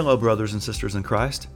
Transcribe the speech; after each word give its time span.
Hello, 0.00 0.16
brothers 0.16 0.54
and 0.54 0.62
sisters 0.62 0.94
in 0.94 1.02
Christ. 1.02 1.48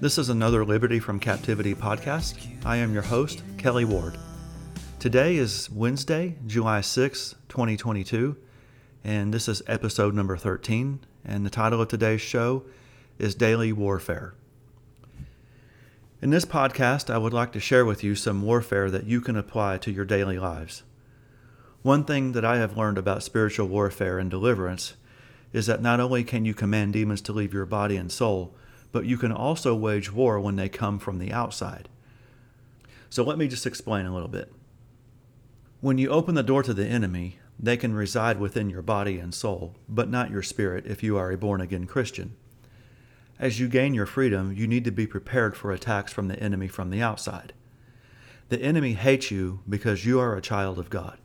This 0.00 0.18
is 0.18 0.28
another 0.28 0.64
Liberty 0.64 0.98
from 0.98 1.20
Captivity 1.20 1.72
podcast. 1.72 2.34
I 2.64 2.78
am 2.78 2.92
your 2.92 3.04
host, 3.04 3.44
Kelly 3.58 3.84
Ward. 3.84 4.18
Today 4.98 5.36
is 5.36 5.70
Wednesday, 5.70 6.34
July 6.48 6.80
6, 6.80 7.36
2022, 7.48 8.36
and 9.04 9.32
this 9.32 9.46
is 9.46 9.62
episode 9.68 10.14
number 10.14 10.36
13. 10.36 10.98
And 11.24 11.46
the 11.46 11.50
title 11.50 11.80
of 11.80 11.86
today's 11.86 12.20
show 12.20 12.64
is 13.20 13.36
Daily 13.36 13.72
Warfare. 13.72 14.34
In 16.20 16.30
this 16.30 16.44
podcast, 16.44 17.08
I 17.08 17.18
would 17.18 17.32
like 17.32 17.52
to 17.52 17.60
share 17.60 17.84
with 17.84 18.02
you 18.02 18.16
some 18.16 18.42
warfare 18.42 18.90
that 18.90 19.06
you 19.06 19.20
can 19.20 19.36
apply 19.36 19.78
to 19.78 19.92
your 19.92 20.04
daily 20.04 20.40
lives. 20.40 20.82
One 21.82 22.02
thing 22.02 22.32
that 22.32 22.44
I 22.44 22.56
have 22.56 22.76
learned 22.76 22.98
about 22.98 23.22
spiritual 23.22 23.68
warfare 23.68 24.18
and 24.18 24.28
deliverance 24.28 24.94
is 25.52 25.66
that 25.66 25.82
not 25.82 26.00
only 26.00 26.24
can 26.24 26.44
you 26.44 26.54
command 26.54 26.92
demons 26.92 27.20
to 27.22 27.32
leave 27.32 27.52
your 27.52 27.66
body 27.66 27.96
and 27.96 28.10
soul, 28.10 28.54
but 28.90 29.06
you 29.06 29.16
can 29.16 29.32
also 29.32 29.74
wage 29.74 30.12
war 30.12 30.40
when 30.40 30.56
they 30.56 30.68
come 30.68 30.98
from 30.98 31.18
the 31.18 31.32
outside. 31.32 31.88
So 33.10 33.22
let 33.22 33.38
me 33.38 33.48
just 33.48 33.66
explain 33.66 34.06
a 34.06 34.14
little 34.14 34.28
bit. 34.28 34.52
When 35.80 35.98
you 35.98 36.10
open 36.10 36.34
the 36.34 36.42
door 36.42 36.62
to 36.62 36.72
the 36.72 36.86
enemy, 36.86 37.38
they 37.58 37.76
can 37.76 37.94
reside 37.94 38.40
within 38.40 38.70
your 38.70 38.82
body 38.82 39.18
and 39.18 39.34
soul, 39.34 39.74
but 39.88 40.08
not 40.08 40.30
your 40.30 40.42
spirit 40.42 40.86
if 40.86 41.02
you 41.02 41.16
are 41.16 41.30
a 41.30 41.36
born 41.36 41.60
again 41.60 41.86
Christian. 41.86 42.36
As 43.38 43.58
you 43.58 43.68
gain 43.68 43.92
your 43.92 44.06
freedom, 44.06 44.52
you 44.52 44.66
need 44.66 44.84
to 44.84 44.90
be 44.90 45.06
prepared 45.06 45.56
for 45.56 45.72
attacks 45.72 46.12
from 46.12 46.28
the 46.28 46.38
enemy 46.38 46.68
from 46.68 46.90
the 46.90 47.02
outside. 47.02 47.52
The 48.48 48.60
enemy 48.60 48.94
hates 48.94 49.30
you 49.30 49.60
because 49.68 50.06
you 50.06 50.20
are 50.20 50.36
a 50.36 50.42
child 50.42 50.78
of 50.78 50.90
God. 50.90 51.18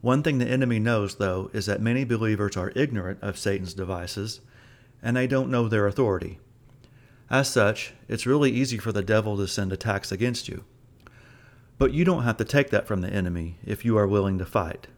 One 0.00 0.22
thing 0.22 0.38
the 0.38 0.48
enemy 0.48 0.78
knows, 0.78 1.16
though, 1.16 1.50
is 1.52 1.66
that 1.66 1.80
many 1.80 2.04
believers 2.04 2.56
are 2.56 2.72
ignorant 2.76 3.18
of 3.22 3.38
Satan's 3.38 3.74
devices 3.74 4.40
and 5.02 5.16
they 5.16 5.26
don't 5.26 5.50
know 5.50 5.68
their 5.68 5.86
authority. 5.86 6.38
As 7.30 7.48
such, 7.48 7.94
it's 8.08 8.26
really 8.26 8.50
easy 8.50 8.78
for 8.78 8.92
the 8.92 9.02
devil 9.02 9.36
to 9.36 9.46
send 9.46 9.72
attacks 9.72 10.10
against 10.10 10.48
you. 10.48 10.64
But 11.78 11.92
you 11.92 12.04
don't 12.04 12.24
have 12.24 12.36
to 12.38 12.44
take 12.44 12.70
that 12.70 12.86
from 12.86 13.00
the 13.00 13.12
enemy 13.12 13.58
if 13.64 13.84
you 13.84 13.96
are 13.98 14.06
willing 14.06 14.38
to 14.38 14.46
fight. 14.46 14.88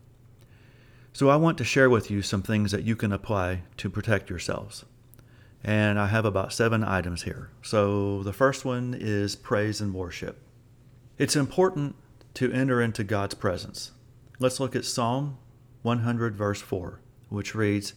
So 1.13 1.29
I 1.29 1.37
want 1.37 1.59
to 1.59 1.65
share 1.65 1.91
with 1.91 2.11
you 2.11 2.23
some 2.23 2.43
things 2.43 2.71
that 2.71 2.85
you 2.85 2.95
can 2.95 3.13
apply 3.13 3.63
to 3.79 3.91
protect 3.91 4.31
yourselves. 4.31 4.85
And 5.63 5.99
I 5.99 6.07
have 6.07 6.25
about 6.25 6.53
seven 6.53 6.85
items 6.85 7.25
here. 7.25 7.51
So 7.63 8.23
the 8.23 8.33
first 8.33 8.65
one 8.65 8.97
is 8.99 9.37
praise 9.37 9.81
and 9.81 9.93
worship. 9.93 10.39
It's 11.19 11.37
important 11.37 11.97
to 12.35 12.51
enter 12.53 12.81
into 12.81 13.05
God's 13.05 13.35
presence. 13.35 13.91
Let's 14.43 14.59
look 14.59 14.75
at 14.75 14.87
Psalm 14.87 15.37
100, 15.83 16.35
verse 16.35 16.63
4, 16.63 16.99
which 17.29 17.55
reads 17.55 17.93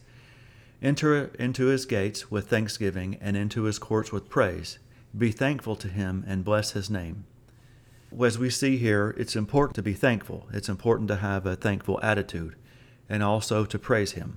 Enter 0.82 1.30
into 1.38 1.68
his 1.68 1.86
gates 1.86 2.30
with 2.30 2.50
thanksgiving 2.50 3.16
and 3.18 3.34
into 3.34 3.62
his 3.62 3.78
courts 3.78 4.12
with 4.12 4.28
praise. 4.28 4.78
Be 5.16 5.32
thankful 5.32 5.74
to 5.76 5.88
him 5.88 6.22
and 6.26 6.44
bless 6.44 6.72
his 6.72 6.90
name. 6.90 7.24
As 8.22 8.38
we 8.38 8.50
see 8.50 8.76
here, 8.76 9.14
it's 9.16 9.34
important 9.34 9.74
to 9.76 9.82
be 9.82 9.94
thankful. 9.94 10.46
It's 10.52 10.68
important 10.68 11.08
to 11.08 11.16
have 11.16 11.46
a 11.46 11.56
thankful 11.56 11.98
attitude 12.02 12.56
and 13.08 13.22
also 13.22 13.64
to 13.64 13.78
praise 13.78 14.12
him. 14.12 14.36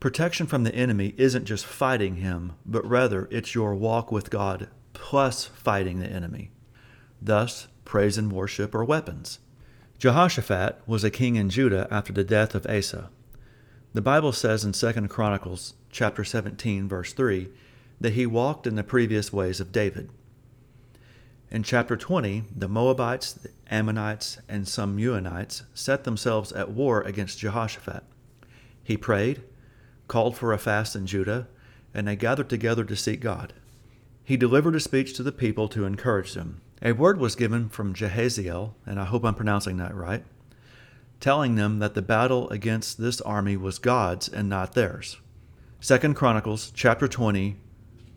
Protection 0.00 0.48
from 0.48 0.64
the 0.64 0.74
enemy 0.74 1.14
isn't 1.16 1.44
just 1.44 1.64
fighting 1.64 2.16
him, 2.16 2.54
but 2.66 2.84
rather 2.84 3.28
it's 3.30 3.54
your 3.54 3.76
walk 3.76 4.10
with 4.10 4.30
God 4.30 4.70
plus 4.92 5.44
fighting 5.44 6.00
the 6.00 6.10
enemy. 6.10 6.50
Thus, 7.22 7.68
praise 7.84 8.18
and 8.18 8.32
worship 8.32 8.74
are 8.74 8.84
weapons. 8.84 9.38
Jehoshaphat 9.98 10.80
was 10.86 11.02
a 11.02 11.10
king 11.10 11.34
in 11.34 11.50
Judah 11.50 11.88
after 11.90 12.12
the 12.12 12.22
death 12.22 12.54
of 12.54 12.64
Asa. 12.66 13.10
The 13.94 14.00
Bible 14.00 14.30
says 14.30 14.64
in 14.64 14.70
2 14.70 15.08
Chronicles 15.08 15.74
chapter 15.90 16.22
17 16.22 16.86
verse 16.86 17.12
3 17.12 17.48
that 18.00 18.12
he 18.12 18.24
walked 18.24 18.64
in 18.64 18.76
the 18.76 18.84
previous 18.84 19.32
ways 19.32 19.58
of 19.58 19.72
David. 19.72 20.10
In 21.50 21.64
chapter 21.64 21.96
20, 21.96 22.44
the 22.54 22.68
Moabites, 22.68 23.32
the 23.32 23.50
Ammonites, 23.68 24.38
and 24.48 24.68
some 24.68 24.96
Meunites 24.96 25.62
set 25.74 26.04
themselves 26.04 26.52
at 26.52 26.70
war 26.70 27.02
against 27.02 27.40
Jehoshaphat. 27.40 28.04
He 28.84 28.96
prayed, 28.96 29.42
called 30.06 30.36
for 30.36 30.52
a 30.52 30.58
fast 30.58 30.94
in 30.94 31.08
Judah, 31.08 31.48
and 31.92 32.06
they 32.06 32.14
gathered 32.14 32.48
together 32.48 32.84
to 32.84 32.94
seek 32.94 33.18
God. 33.18 33.52
He 34.22 34.36
delivered 34.36 34.76
a 34.76 34.80
speech 34.80 35.14
to 35.14 35.24
the 35.24 35.32
people 35.32 35.66
to 35.68 35.86
encourage 35.86 36.34
them. 36.34 36.60
A 36.82 36.92
word 36.92 37.18
was 37.18 37.34
given 37.34 37.68
from 37.68 37.94
Jehaziel, 37.94 38.74
and 38.86 39.00
I 39.00 39.04
hope 39.04 39.24
I'm 39.24 39.34
pronouncing 39.34 39.78
that 39.78 39.94
right, 39.94 40.24
telling 41.20 41.56
them 41.56 41.80
that 41.80 41.94
the 41.94 42.02
battle 42.02 42.48
against 42.50 42.98
this 42.98 43.20
army 43.22 43.56
was 43.56 43.78
God's 43.78 44.28
and 44.28 44.48
not 44.48 44.74
theirs. 44.74 45.18
Second 45.80 46.14
Chronicles 46.14 46.72
chapter 46.74 47.08
20 47.08 47.56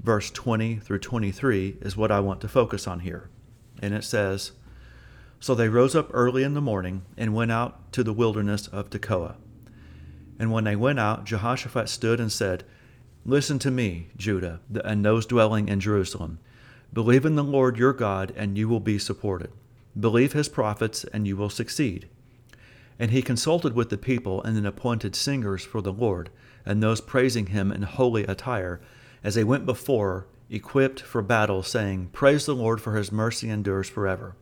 verse 0.04 0.32
20 0.32 0.78
through 0.78 1.00
23 1.00 1.78
is 1.82 1.96
what 1.96 2.12
I 2.12 2.20
want 2.20 2.42
to 2.42 2.48
focus 2.48 2.88
on 2.88 3.02
here. 3.02 3.30
And 3.82 3.94
it 3.94 4.04
says, 4.04 4.52
So 5.40 5.56
they 5.56 5.70
rose 5.70 5.96
up 5.96 6.10
early 6.14 6.44
in 6.44 6.54
the 6.54 6.62
morning 6.62 7.04
and 7.18 7.34
went 7.34 7.52
out 7.52 7.92
to 7.94 8.04
the 8.04 8.14
wilderness 8.14 8.68
of 8.68 8.90
Tekoa. 8.90 9.36
And 10.40 10.52
when 10.52 10.64
they 10.64 10.76
went 10.76 11.00
out, 11.00 11.26
Jehoshaphat 11.26 11.88
stood 11.88 12.20
and 12.20 12.32
said, 12.32 12.64
Listen 13.26 13.60
to 13.60 13.70
me, 13.70 14.10
Judah, 14.18 14.60
and 14.84 15.06
those 15.06 15.28
dwelling 15.28 15.68
in 15.68 15.80
Jerusalem. 15.80 16.40
Believe 16.94 17.26
in 17.26 17.36
the 17.36 17.44
Lord 17.44 17.78
your 17.78 17.94
God, 17.94 18.34
and 18.36 18.58
you 18.58 18.68
will 18.68 18.82
be 18.82 19.00
supported. 19.00 19.52
Believe 19.98 20.34
his 20.34 20.50
prophets, 20.50 21.06
and 21.14 21.26
you 21.26 21.38
will 21.38 21.50
succeed. 21.50 22.10
And 23.00 23.12
he 23.12 23.22
consulted 23.22 23.74
with 23.74 23.90
the 23.90 23.98
people 23.98 24.44
and 24.44 24.56
then 24.58 24.66
appointed 24.66 25.16
singers 25.16 25.64
for 25.64 25.82
the 25.82 25.94
Lord, 25.94 26.30
and 26.66 26.84
those 26.84 27.00
praising 27.00 27.48
him 27.48 27.72
in 27.72 27.84
holy 27.84 28.26
attire, 28.26 28.82
as 29.24 29.36
they 29.36 29.44
went 29.44 29.66
before, 29.66 30.28
equipped 30.50 31.00
for 31.00 31.22
battle, 31.22 31.64
saying, 31.64 32.10
Praise 32.12 32.46
the 32.46 32.56
Lord, 32.56 32.82
for 32.82 32.98
his 32.98 33.12
mercy 33.12 33.50
endures 33.50 33.90
forever. 33.90 34.36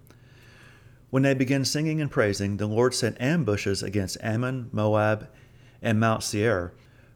When 1.11 1.23
they 1.23 1.35
began 1.35 1.65
singing 1.65 2.01
and 2.01 2.09
praising, 2.09 2.57
the 2.57 2.67
Lord 2.67 2.93
sent 2.93 3.21
ambushes 3.21 3.83
against 3.83 4.17
Ammon, 4.21 4.69
Moab, 4.71 5.27
and 5.81 5.99
Mount 5.99 6.23
Seir, 6.23 6.73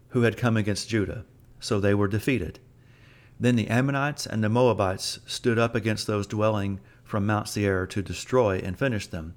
who 0.10 0.22
had 0.22 0.38
come 0.38 0.58
against 0.58 0.90
Judah. 0.90 1.26
So 1.60 1.80
they 1.80 1.94
were 1.94 2.08
defeated. 2.08 2.60
Then 3.44 3.58
the 3.58 3.68
Ammonites 3.68 4.26
and 4.26 4.42
the 4.42 4.48
Moabites 4.48 5.20
stood 5.26 5.60
up 5.60 5.76
against 5.76 6.08
those 6.08 6.26
dwelling 6.26 6.80
from 7.04 7.26
Mount 7.26 7.50
Seir 7.50 7.86
to 7.88 8.02
destroy 8.02 8.60
and 8.60 8.80
finish 8.80 9.06
them. 9.06 9.36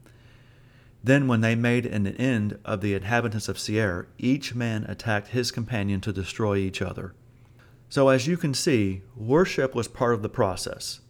Then, 1.02 1.26
when 1.26 1.40
they 1.40 1.56
made 1.56 1.86
an 1.86 2.06
end 2.06 2.56
of 2.64 2.82
the 2.82 2.94
inhabitants 2.94 3.48
of 3.48 3.58
Seir, 3.58 4.06
each 4.16 4.54
man 4.54 4.84
attacked 4.84 5.30
his 5.30 5.50
companion 5.50 6.00
to 6.02 6.12
destroy 6.12 6.58
each 6.58 6.80
other. 6.80 7.14
So, 7.88 8.08
as 8.08 8.28
you 8.28 8.36
can 8.36 8.54
see, 8.54 9.02
worship 9.16 9.74
was 9.74 9.88
part 9.88 10.14
of 10.14 10.22
the 10.22 10.28
process. 10.28 11.00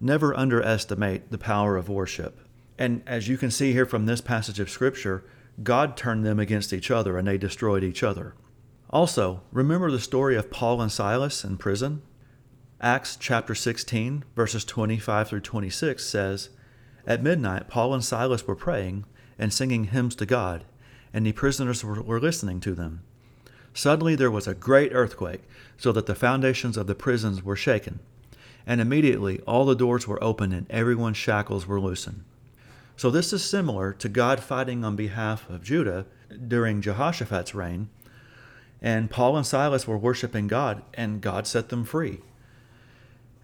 Never 0.00 0.32
underestimate 0.36 1.32
the 1.32 1.38
power 1.38 1.76
of 1.76 1.88
worship. 1.88 2.38
And 2.78 3.02
as 3.04 3.26
you 3.26 3.36
can 3.36 3.50
see 3.50 3.72
here 3.72 3.84
from 3.84 4.06
this 4.06 4.20
passage 4.20 4.60
of 4.60 4.70
Scripture, 4.70 5.24
God 5.64 5.96
turned 5.96 6.24
them 6.24 6.38
against 6.38 6.72
each 6.72 6.88
other 6.88 7.18
and 7.18 7.26
they 7.26 7.36
destroyed 7.36 7.82
each 7.82 8.04
other. 8.04 8.36
Also, 8.90 9.42
remember 9.50 9.90
the 9.90 9.98
story 9.98 10.36
of 10.36 10.52
Paul 10.52 10.80
and 10.80 10.92
Silas 10.92 11.42
in 11.42 11.56
prison? 11.56 12.02
Acts 12.80 13.16
chapter 13.16 13.56
16, 13.56 14.22
verses 14.36 14.64
25 14.64 15.28
through 15.28 15.40
26 15.40 16.04
says, 16.04 16.50
At 17.08 17.24
midnight, 17.24 17.66
Paul 17.66 17.92
and 17.92 18.04
Silas 18.04 18.46
were 18.46 18.54
praying 18.54 19.04
and 19.36 19.52
singing 19.52 19.86
hymns 19.86 20.14
to 20.14 20.26
God, 20.26 20.62
and 21.12 21.26
the 21.26 21.32
prisoners 21.32 21.82
were 21.82 22.20
listening 22.20 22.60
to 22.60 22.76
them. 22.76 23.02
Suddenly 23.74 24.14
there 24.14 24.30
was 24.30 24.46
a 24.46 24.54
great 24.54 24.92
earthquake, 24.94 25.42
so 25.76 25.90
that 25.90 26.06
the 26.06 26.14
foundations 26.14 26.76
of 26.76 26.86
the 26.86 26.94
prisons 26.94 27.42
were 27.42 27.56
shaken. 27.56 27.98
And 28.64 28.80
immediately 28.80 29.40
all 29.40 29.64
the 29.64 29.74
doors 29.74 30.06
were 30.06 30.22
opened 30.22 30.52
and 30.52 30.70
everyone's 30.70 31.16
shackles 31.16 31.66
were 31.66 31.80
loosened. 31.80 32.22
So 32.96 33.10
this 33.10 33.32
is 33.32 33.44
similar 33.44 33.92
to 33.94 34.08
God 34.08 34.38
fighting 34.38 34.84
on 34.84 34.94
behalf 34.94 35.50
of 35.50 35.64
Judah 35.64 36.06
during 36.46 36.80
Jehoshaphat's 36.80 37.56
reign. 37.56 37.88
And 38.80 39.10
Paul 39.10 39.36
and 39.36 39.46
Silas 39.46 39.88
were 39.88 39.98
worshiping 39.98 40.46
God, 40.46 40.82
and 40.94 41.20
God 41.20 41.48
set 41.48 41.70
them 41.70 41.84
free. 41.84 42.20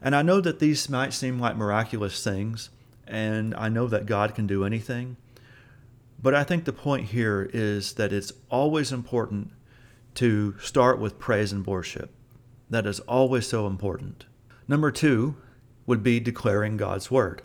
And 0.05 0.15
I 0.15 0.21
know 0.21 0.43
that 0.43 0.59
these 0.59 0.91
might 0.91 1.15
seem 1.15 1.41
like 1.41 1.57
miraculous 1.57 2.23
things, 2.23 2.69
and 3.07 3.55
I 3.55 3.71
know 3.71 3.89
that 3.89 4.05
God 4.05 4.35
can 4.35 4.47
do 4.47 4.63
anything. 4.63 5.17
But 6.23 6.35
I 6.35 6.45
think 6.45 6.67
the 6.67 6.75
point 6.75 7.07
here 7.07 7.49
is 7.55 7.95
that 7.95 8.13
it's 8.13 8.35
always 8.51 8.93
important 8.93 9.53
to 10.17 10.59
start 10.61 10.99
with 10.99 11.19
praise 11.19 11.53
and 11.53 11.67
worship. 11.67 12.11
That 12.69 12.87
is 12.87 13.01
always 13.01 13.47
so 13.47 13.67
important. 13.67 14.27
Number 14.69 14.91
two 14.91 15.37
would 15.87 16.03
be 16.03 16.21
declaring 16.21 16.77
God's 16.77 17.11
word. 17.11 17.41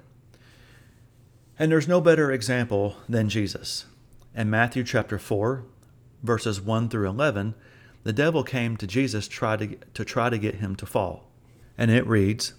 And 1.57 1.71
there's 1.71 1.87
no 1.87 2.01
better 2.01 2.29
example 2.29 2.97
than 3.07 3.29
Jesus. 3.29 3.85
In 4.35 4.49
Matthew 4.49 4.83
chapter 4.83 5.17
4, 5.17 5.63
verses 6.23 6.59
1 6.59 6.89
through 6.89 7.07
11, 7.07 7.55
the 8.03 8.13
devil 8.13 8.43
came 8.43 8.75
to 8.77 8.87
Jesus 8.87 9.29
try 9.29 9.55
to, 9.55 9.77
to 9.93 10.03
try 10.03 10.29
to 10.29 10.37
get 10.37 10.55
him 10.55 10.75
to 10.75 10.85
fall 10.85 11.28
and 11.79 11.89
it 11.89 12.05
reads 12.05 12.53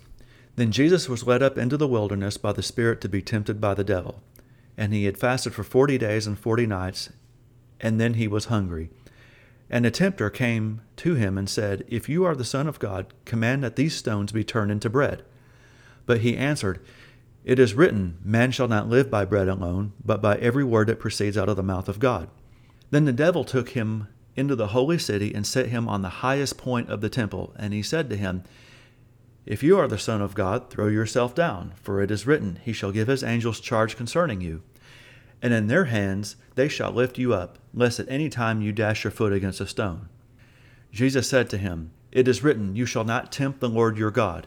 Then 0.56 0.72
Jesus 0.72 1.08
was 1.08 1.26
led 1.26 1.42
up 1.42 1.58
into 1.58 1.76
the 1.76 1.86
wilderness 1.86 2.38
by 2.38 2.52
the 2.52 2.62
Spirit 2.62 3.02
to 3.02 3.08
be 3.08 3.20
tempted 3.20 3.60
by 3.60 3.74
the 3.74 3.84
devil. 3.84 4.22
And 4.78 4.94
he 4.94 5.04
had 5.04 5.18
fasted 5.18 5.52
for 5.52 5.62
forty 5.62 5.98
days 5.98 6.26
and 6.26 6.38
forty 6.38 6.66
nights, 6.66 7.10
and 7.80 8.00
then 8.00 8.14
he 8.14 8.26
was 8.26 8.46
hungry. 8.46 8.88
And 9.68 9.84
the 9.84 9.90
tempter 9.90 10.30
came 10.30 10.80
to 10.96 11.14
him 11.14 11.36
and 11.36 11.48
said, 11.48 11.84
If 11.86 12.08
you 12.08 12.24
are 12.24 12.34
the 12.34 12.44
Son 12.44 12.66
of 12.66 12.78
God, 12.80 13.12
command 13.26 13.62
that 13.62 13.76
these 13.76 13.94
stones 13.94 14.32
be 14.32 14.42
turned 14.42 14.72
into 14.72 14.88
bread. 14.88 15.22
But 16.06 16.22
he 16.22 16.36
answered, 16.36 16.80
It 17.44 17.58
is 17.58 17.74
written, 17.74 18.18
Man 18.24 18.52
shall 18.52 18.68
not 18.68 18.88
live 18.88 19.10
by 19.10 19.26
bread 19.26 19.48
alone, 19.48 19.92
but 20.02 20.22
by 20.22 20.36
every 20.38 20.64
word 20.64 20.88
that 20.88 20.98
proceeds 20.98 21.36
out 21.36 21.50
of 21.50 21.56
the 21.56 21.62
mouth 21.62 21.90
of 21.90 22.00
God. 22.00 22.30
Then 22.90 23.04
the 23.04 23.12
devil 23.12 23.44
took 23.44 23.70
him 23.70 24.08
into 24.34 24.56
the 24.56 24.68
holy 24.68 24.98
city 24.98 25.34
and 25.34 25.46
set 25.46 25.66
him 25.66 25.88
on 25.88 26.00
the 26.00 26.08
highest 26.08 26.56
point 26.56 26.88
of 26.88 27.02
the 27.02 27.10
temple. 27.10 27.52
And 27.56 27.74
he 27.74 27.82
said 27.82 28.08
to 28.08 28.16
him, 28.16 28.44
If 29.46 29.62
you 29.62 29.78
are 29.78 29.88
the 29.88 29.98
Son 29.98 30.20
of 30.20 30.34
God, 30.34 30.70
throw 30.70 30.88
yourself 30.88 31.34
down, 31.34 31.72
for 31.82 32.02
it 32.02 32.10
is 32.10 32.26
written, 32.26 32.58
He 32.62 32.72
shall 32.72 32.92
give 32.92 33.08
his 33.08 33.24
angels 33.24 33.60
charge 33.60 33.96
concerning 33.96 34.40
you 34.40 34.62
and 35.42 35.54
in 35.54 35.66
their 35.66 35.86
hands 35.86 36.36
they 36.54 36.68
shall 36.68 36.92
lift 36.92 37.18
you 37.18 37.32
up, 37.32 37.58
lest 37.72 38.00
at 38.00 38.10
any 38.10 38.28
time 38.28 38.60
you 38.60 38.72
dash 38.72 39.04
your 39.04 39.10
foot 39.10 39.32
against 39.32 39.60
a 39.60 39.66
stone. 39.66 40.08
Jesus 40.92 41.28
said 41.28 41.48
to 41.50 41.58
him, 41.58 41.92
It 42.12 42.28
is 42.28 42.42
written, 42.42 42.76
You 42.76 42.84
shall 42.84 43.04
not 43.04 43.32
tempt 43.32 43.60
the 43.60 43.68
Lord 43.68 43.96
your 43.96 44.10
God. 44.10 44.46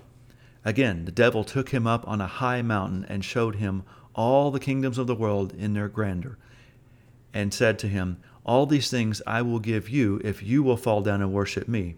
Again, 0.66 1.06
the 1.06 1.12
devil 1.12 1.44
took 1.44 1.70
him 1.70 1.88
up 1.88 2.08
on 2.08 2.22
a 2.22 2.28
high 2.28 2.62
mountain 2.62 3.06
and 3.10 3.26
showed 3.26 3.56
him 3.56 3.84
all 4.16 4.52
the 4.52 4.60
kingdoms 4.60 4.98
of 4.98 5.08
the 5.08 5.16
world 5.16 5.54
in 5.54 5.74
their 5.74 5.90
grandeur, 5.90 6.38
and 7.34 7.54
said 7.54 7.80
to 7.80 7.88
him, 7.88 8.18
All 8.46 8.66
these 8.66 8.90
things 8.90 9.22
I 9.26 9.42
will 9.42 9.60
give 9.60 9.90
you 9.90 10.22
if 10.24 10.44
you 10.44 10.62
will 10.62 10.78
fall 10.78 11.02
down 11.02 11.22
and 11.22 11.34
worship 11.34 11.68
me. 11.68 11.96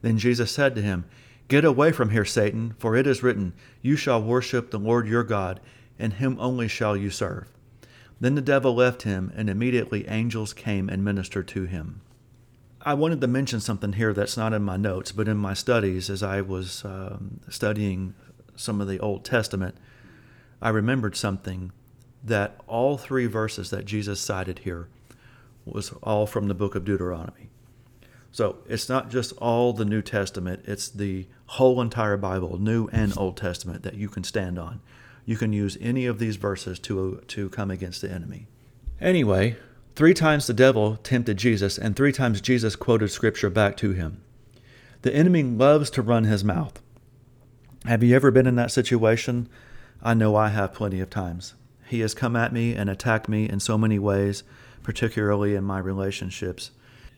Then 0.00 0.16
Jesus 0.16 0.50
said 0.50 0.74
to 0.76 0.82
him, 0.82 1.04
Get 1.48 1.64
away 1.64 1.92
from 1.92 2.10
here, 2.10 2.26
Satan, 2.26 2.74
for 2.78 2.94
it 2.94 3.06
is 3.06 3.22
written, 3.22 3.54
You 3.80 3.96
shall 3.96 4.22
worship 4.22 4.70
the 4.70 4.78
Lord 4.78 5.08
your 5.08 5.24
God, 5.24 5.60
and 5.98 6.12
him 6.14 6.36
only 6.38 6.68
shall 6.68 6.94
you 6.96 7.08
serve. 7.10 7.48
Then 8.20 8.34
the 8.34 8.42
devil 8.42 8.74
left 8.74 9.02
him, 9.02 9.32
and 9.34 9.48
immediately 9.48 10.06
angels 10.08 10.52
came 10.52 10.90
and 10.90 11.02
ministered 11.02 11.48
to 11.48 11.64
him. 11.64 12.02
I 12.82 12.94
wanted 12.94 13.20
to 13.22 13.26
mention 13.26 13.60
something 13.60 13.94
here 13.94 14.12
that's 14.12 14.36
not 14.36 14.52
in 14.52 14.62
my 14.62 14.76
notes, 14.76 15.10
but 15.10 15.26
in 15.26 15.38
my 15.38 15.54
studies, 15.54 16.10
as 16.10 16.22
I 16.22 16.42
was 16.42 16.84
um, 16.84 17.40
studying 17.48 18.14
some 18.54 18.80
of 18.80 18.88
the 18.88 19.00
Old 19.00 19.24
Testament, 19.24 19.74
I 20.60 20.68
remembered 20.68 21.16
something 21.16 21.72
that 22.22 22.60
all 22.66 22.98
three 22.98 23.26
verses 23.26 23.70
that 23.70 23.86
Jesus 23.86 24.20
cited 24.20 24.60
here 24.60 24.88
was 25.64 25.92
all 26.02 26.26
from 26.26 26.48
the 26.48 26.54
book 26.54 26.74
of 26.74 26.84
Deuteronomy. 26.84 27.48
So 28.32 28.58
it's 28.68 28.88
not 28.88 29.10
just 29.10 29.32
all 29.38 29.72
the 29.72 29.84
New 29.84 30.02
Testament, 30.02 30.64
it's 30.66 30.88
the 30.88 31.26
whole 31.48 31.80
entire 31.80 32.16
Bible, 32.16 32.58
New 32.58 32.88
and 32.92 33.16
Old 33.16 33.36
Testament, 33.36 33.82
that 33.82 33.94
you 33.94 34.08
can 34.08 34.24
stand 34.24 34.58
on 34.58 34.80
you 35.28 35.36
can 35.36 35.52
use 35.52 35.76
any 35.82 36.06
of 36.06 36.18
these 36.18 36.36
verses 36.36 36.78
to, 36.78 37.22
to 37.26 37.50
come 37.50 37.70
against 37.70 38.00
the 38.00 38.10
enemy. 38.10 38.46
Anyway, 38.98 39.56
three 39.94 40.14
times 40.14 40.46
the 40.46 40.54
devil 40.54 40.96
tempted 40.96 41.36
Jesus, 41.36 41.76
and 41.76 41.94
three 41.94 42.12
times 42.12 42.40
Jesus 42.40 42.74
quoted 42.74 43.10
scripture 43.10 43.50
back 43.50 43.76
to 43.76 43.92
him. 43.92 44.22
The 45.02 45.14
enemy 45.14 45.42
loves 45.42 45.90
to 45.90 46.00
run 46.00 46.24
his 46.24 46.42
mouth. 46.42 46.80
Have 47.84 48.02
you 48.02 48.16
ever 48.16 48.30
been 48.30 48.46
in 48.46 48.56
that 48.56 48.70
situation? 48.70 49.50
I 50.02 50.14
know 50.14 50.34
I 50.34 50.48
have 50.48 50.72
plenty 50.72 50.98
of 50.98 51.10
times. 51.10 51.52
He 51.86 52.00
has 52.00 52.14
come 52.14 52.34
at 52.34 52.54
me 52.54 52.74
and 52.74 52.88
attacked 52.88 53.28
me 53.28 53.46
in 53.50 53.60
so 53.60 53.76
many 53.76 53.98
ways, 53.98 54.44
particularly 54.82 55.54
in 55.54 55.62
my 55.62 55.78
relationships. 55.78 56.70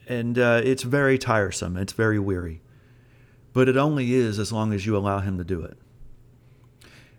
And 0.08 0.36
uh, 0.36 0.62
it's 0.64 0.82
very 0.82 1.16
tiresome, 1.16 1.76
it's 1.76 1.92
very 1.92 2.18
weary. 2.18 2.60
But 3.52 3.68
it 3.68 3.76
only 3.76 4.14
is 4.14 4.38
as 4.38 4.52
long 4.52 4.72
as 4.72 4.86
you 4.86 4.96
allow 4.96 5.20
him 5.20 5.38
to 5.38 5.44
do 5.44 5.62
it. 5.62 5.76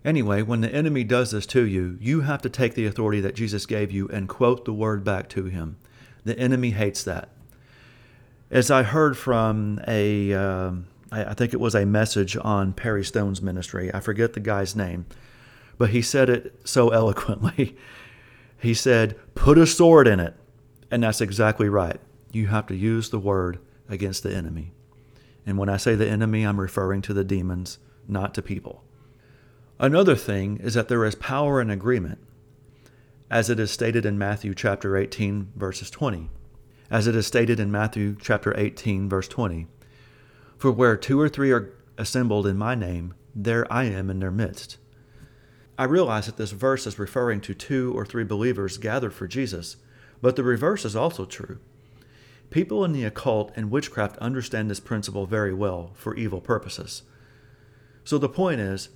Anyway, 0.04 0.42
when 0.42 0.62
the 0.62 0.74
enemy 0.74 1.04
does 1.04 1.30
this 1.30 1.46
to 1.46 1.64
you, 1.64 1.96
you 2.00 2.22
have 2.22 2.42
to 2.42 2.48
take 2.48 2.74
the 2.74 2.86
authority 2.86 3.20
that 3.20 3.36
Jesus 3.36 3.66
gave 3.66 3.92
you 3.92 4.08
and 4.08 4.28
quote 4.28 4.64
the 4.64 4.72
word 4.72 5.04
back 5.04 5.28
to 5.30 5.44
him. 5.44 5.76
The 6.24 6.38
enemy 6.38 6.70
hates 6.70 7.04
that. 7.04 7.28
As 8.50 8.70
I 8.70 8.82
heard 8.82 9.16
from 9.16 9.80
a, 9.86 10.32
uh, 10.32 10.72
I 11.10 11.34
think 11.34 11.54
it 11.54 11.60
was 11.60 11.74
a 11.74 11.86
message 11.86 12.36
on 12.40 12.72
Perry 12.72 13.04
Stone's 13.04 13.40
ministry, 13.40 13.90
I 13.94 14.00
forget 14.00 14.32
the 14.32 14.40
guy's 14.40 14.74
name, 14.74 15.06
but 15.78 15.90
he 15.90 16.02
said 16.02 16.28
it 16.28 16.60
so 16.64 16.88
eloquently. 16.90 17.76
he 18.58 18.74
said, 18.74 19.16
Put 19.34 19.56
a 19.56 19.66
sword 19.66 20.08
in 20.08 20.20
it. 20.20 20.34
And 20.90 21.02
that's 21.02 21.22
exactly 21.22 21.70
right. 21.70 21.98
You 22.32 22.48
have 22.48 22.66
to 22.66 22.76
use 22.76 23.08
the 23.08 23.18
word 23.18 23.58
against 23.88 24.22
the 24.22 24.34
enemy. 24.34 24.72
And 25.44 25.58
when 25.58 25.68
I 25.68 25.76
say 25.76 25.94
the 25.94 26.08
enemy, 26.08 26.44
I'm 26.44 26.60
referring 26.60 27.02
to 27.02 27.14
the 27.14 27.24
demons, 27.24 27.78
not 28.06 28.34
to 28.34 28.42
people. 28.42 28.84
Another 29.78 30.14
thing 30.14 30.58
is 30.58 30.74
that 30.74 30.88
there 30.88 31.04
is 31.04 31.16
power 31.16 31.60
in 31.60 31.70
agreement, 31.70 32.18
as 33.30 33.50
it 33.50 33.58
is 33.58 33.70
stated 33.70 34.06
in 34.06 34.18
Matthew 34.18 34.54
chapter 34.54 34.96
18 34.96 35.52
verses 35.56 35.90
20. 35.90 36.30
As 36.90 37.06
it 37.06 37.16
is 37.16 37.26
stated 37.26 37.58
in 37.58 37.72
Matthew 37.72 38.14
chapter 38.20 38.56
18 38.56 39.08
verse 39.08 39.26
20. 39.26 39.66
For 40.58 40.70
where 40.70 40.96
two 40.96 41.18
or 41.20 41.28
three 41.28 41.50
are 41.50 41.72
assembled 41.98 42.46
in 42.46 42.56
my 42.56 42.74
name, 42.74 43.14
there 43.34 43.70
I 43.72 43.84
am 43.84 44.10
in 44.10 44.20
their 44.20 44.30
midst. 44.30 44.76
I 45.78 45.84
realize 45.84 46.26
that 46.26 46.36
this 46.36 46.52
verse 46.52 46.86
is 46.86 46.98
referring 46.98 47.40
to 47.40 47.54
two 47.54 47.92
or 47.96 48.04
three 48.04 48.24
believers 48.24 48.78
gathered 48.78 49.14
for 49.14 49.26
Jesus, 49.26 49.76
but 50.20 50.36
the 50.36 50.44
reverse 50.44 50.84
is 50.84 50.94
also 50.94 51.24
true. 51.24 51.58
People 52.52 52.84
in 52.84 52.92
the 52.92 53.04
occult 53.04 53.50
and 53.56 53.70
witchcraft 53.70 54.18
understand 54.18 54.70
this 54.70 54.78
principle 54.78 55.24
very 55.24 55.54
well 55.54 55.92
for 55.94 56.14
evil 56.14 56.42
purposes. 56.42 57.02
So 58.04 58.18
the 58.18 58.28
point 58.28 58.60
is, 58.60 58.90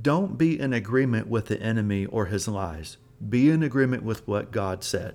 don't 0.00 0.36
be 0.36 0.60
in 0.60 0.74
agreement 0.74 1.26
with 1.26 1.46
the 1.46 1.60
enemy 1.62 2.04
or 2.04 2.26
his 2.26 2.46
lies. 2.46 2.98
Be 3.26 3.48
in 3.48 3.62
agreement 3.62 4.02
with 4.02 4.28
what 4.28 4.52
God 4.52 4.84
said. 4.84 5.14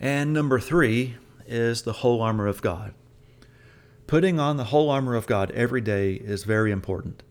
And 0.00 0.32
number 0.32 0.58
three 0.58 1.14
is 1.46 1.82
the 1.82 1.92
whole 1.92 2.20
armor 2.20 2.48
of 2.48 2.60
God. 2.60 2.94
Putting 4.08 4.40
on 4.40 4.56
the 4.56 4.64
whole 4.64 4.90
armor 4.90 5.14
of 5.14 5.28
God 5.28 5.52
every 5.52 5.80
day 5.80 6.14
is 6.14 6.42
very 6.42 6.72
important. 6.72 7.22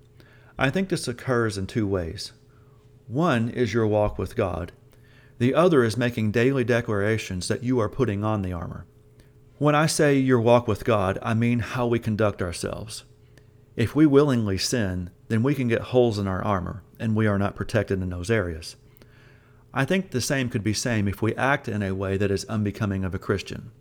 I 0.58 0.70
think 0.70 0.88
this 0.88 1.10
occurs 1.10 1.58
in 1.58 1.68
two 1.68 1.86
ways. 1.86 2.32
One 3.08 3.50
is 3.50 3.74
your 3.74 3.86
walk 3.86 4.18
with 4.18 4.38
God, 4.38 4.72
the 5.40 5.54
other 5.54 5.84
is 5.84 5.98
making 5.98 6.32
daily 6.32 6.64
declarations 6.64 7.50
that 7.50 7.64
you 7.64 7.82
are 7.82 7.90
putting 7.90 8.24
on 8.24 8.44
the 8.44 8.54
armor. 8.54 8.86
When 9.60 9.76
I 9.76 9.86
say 9.86 10.18
your 10.18 10.42
walk 10.42 10.68
with 10.68 10.84
God, 10.84 11.20
I 11.22 11.36
mean 11.36 11.60
how 11.60 11.86
we 11.86 12.00
conduct 12.00 12.42
ourselves. 12.42 13.04
If 13.76 13.96
we 13.96 14.08
willingly 14.08 14.58
sin, 14.58 15.12
then 15.28 15.44
we 15.44 15.54
can 15.54 15.68
get 15.68 15.82
holes 15.82 16.18
in 16.18 16.28
our 16.28 16.44
armor, 16.44 16.84
and 17.00 17.16
we 17.16 17.28
are 17.28 17.38
not 17.38 17.56
protected 17.56 18.02
in 18.02 18.10
those 18.10 18.32
areas. 18.32 18.76
I 19.72 19.86
think 19.86 20.10
the 20.10 20.22
same 20.22 20.50
could 20.50 20.64
be 20.64 20.74
same 20.74 21.08
if 21.08 21.22
we 21.22 21.36
act 21.36 21.68
in 21.68 21.84
a 21.84 21.94
way 21.94 22.18
that 22.18 22.32
is 22.32 22.46
unbecoming 22.46 23.06
of 23.06 23.14
a 23.14 23.20
Christian. 23.20 23.72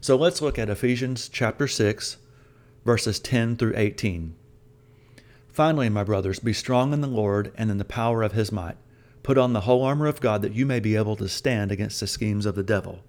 So 0.00 0.16
let's 0.16 0.40
look 0.40 0.58
at 0.58 0.70
Ephesians 0.70 1.28
chapter 1.28 1.68
6, 1.68 2.16
verses 2.84 3.20
10 3.20 3.56
through 3.56 3.74
18. 3.76 4.34
Finally, 5.52 5.90
my 5.90 6.02
brothers, 6.02 6.38
be 6.38 6.54
strong 6.54 6.94
in 6.94 7.02
the 7.02 7.06
Lord 7.06 7.52
and 7.56 7.70
in 7.70 7.76
the 7.76 7.84
power 7.84 8.22
of 8.22 8.32
his 8.32 8.50
might. 8.50 8.78
Put 9.22 9.36
on 9.36 9.52
the 9.52 9.62
whole 9.62 9.82
armor 9.82 10.06
of 10.06 10.20
God 10.20 10.40
that 10.40 10.54
you 10.54 10.64
may 10.64 10.80
be 10.80 10.96
able 10.96 11.16
to 11.16 11.28
stand 11.28 11.70
against 11.70 12.00
the 12.00 12.06
schemes 12.06 12.46
of 12.46 12.54
the 12.54 12.62
devil. 12.62 13.00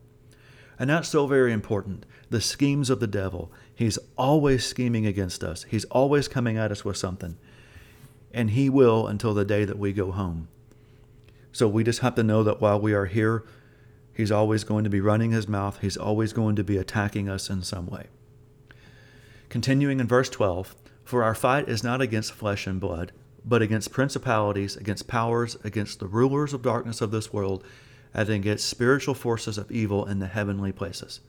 And 0.81 0.89
that's 0.89 1.09
so 1.09 1.27
very 1.27 1.53
important. 1.53 2.07
The 2.31 2.41
schemes 2.41 2.89
of 2.89 2.99
the 2.99 3.05
devil. 3.05 3.51
He's 3.75 3.99
always 4.17 4.65
scheming 4.65 5.05
against 5.05 5.43
us, 5.43 5.63
he's 5.69 5.85
always 5.85 6.27
coming 6.27 6.57
at 6.57 6.71
us 6.71 6.83
with 6.83 6.97
something. 6.97 7.37
And 8.33 8.49
he 8.49 8.67
will 8.67 9.05
until 9.05 9.35
the 9.35 9.45
day 9.45 9.63
that 9.63 9.77
we 9.77 9.93
go 9.93 10.11
home. 10.11 10.47
So 11.51 11.67
we 11.67 11.83
just 11.83 11.99
have 11.99 12.15
to 12.15 12.23
know 12.23 12.41
that 12.41 12.61
while 12.61 12.81
we 12.81 12.93
are 12.93 13.05
here, 13.05 13.43
he's 14.11 14.31
always 14.31 14.63
going 14.63 14.83
to 14.83 14.89
be 14.89 15.01
running 15.01 15.29
his 15.29 15.47
mouth, 15.47 15.77
he's 15.81 15.97
always 15.97 16.33
going 16.33 16.55
to 16.55 16.63
be 16.63 16.77
attacking 16.77 17.29
us 17.29 17.47
in 17.47 17.61
some 17.61 17.85
way. 17.85 18.07
Continuing 19.49 19.99
in 19.99 20.07
verse 20.07 20.31
12 20.31 20.75
For 21.03 21.23
our 21.23 21.35
fight 21.35 21.69
is 21.69 21.83
not 21.83 22.01
against 22.01 22.33
flesh 22.33 22.65
and 22.65 22.79
blood, 22.79 23.11
but 23.45 23.61
against 23.61 23.91
principalities, 23.93 24.77
against 24.77 25.07
powers, 25.07 25.57
against 25.63 25.99
the 25.99 26.07
rulers 26.07 26.55
of 26.55 26.63
darkness 26.63 27.01
of 27.01 27.11
this 27.11 27.31
world 27.31 27.63
and 28.13 28.29
against 28.29 28.69
spiritual 28.69 29.13
forces 29.13 29.57
of 29.57 29.71
evil 29.71 30.05
in 30.05 30.19
the 30.19 30.27
heavenly 30.27 30.71
places. 30.71 31.21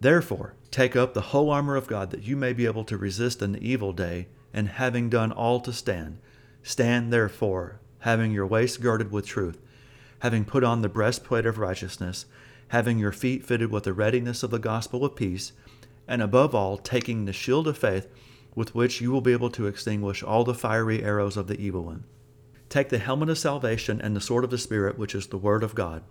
Therefore, 0.00 0.54
take 0.70 0.96
up 0.96 1.14
the 1.14 1.20
whole 1.20 1.50
armor 1.50 1.76
of 1.76 1.86
God 1.86 2.10
that 2.10 2.24
you 2.24 2.36
may 2.36 2.52
be 2.52 2.66
able 2.66 2.84
to 2.84 2.96
resist 2.96 3.42
in 3.42 3.52
the 3.52 3.66
evil 3.66 3.92
day, 3.92 4.28
and 4.52 4.68
having 4.68 5.08
done 5.08 5.32
all 5.32 5.60
to 5.60 5.72
stand, 5.72 6.18
stand 6.62 7.12
therefore, 7.12 7.80
having 8.00 8.32
your 8.32 8.46
waist 8.46 8.80
girded 8.80 9.10
with 9.10 9.26
truth, 9.26 9.60
having 10.20 10.44
put 10.44 10.62
on 10.62 10.82
the 10.82 10.88
breastplate 10.88 11.46
of 11.46 11.58
righteousness, 11.58 12.26
having 12.68 12.98
your 12.98 13.12
feet 13.12 13.44
fitted 13.44 13.70
with 13.70 13.84
the 13.84 13.92
readiness 13.92 14.42
of 14.42 14.50
the 14.50 14.58
gospel 14.58 15.04
of 15.04 15.16
peace, 15.16 15.52
and 16.06 16.22
above 16.22 16.54
all, 16.54 16.76
taking 16.76 17.24
the 17.24 17.32
shield 17.32 17.66
of 17.66 17.78
faith 17.78 18.08
with 18.54 18.74
which 18.74 19.00
you 19.00 19.10
will 19.10 19.20
be 19.20 19.32
able 19.32 19.50
to 19.50 19.66
extinguish 19.66 20.22
all 20.22 20.44
the 20.44 20.54
fiery 20.54 21.02
arrows 21.02 21.36
of 21.36 21.46
the 21.46 21.60
evil 21.60 21.84
one. 21.84 22.04
Take 22.74 22.88
the 22.88 22.98
helmet 22.98 23.28
of 23.28 23.38
salvation 23.38 24.00
and 24.00 24.16
the 24.16 24.20
sword 24.20 24.42
of 24.42 24.50
the 24.50 24.58
Spirit, 24.58 24.98
which 24.98 25.14
is 25.14 25.28
the 25.28 25.38
Word 25.38 25.62
of 25.62 25.76
God. 25.76 26.02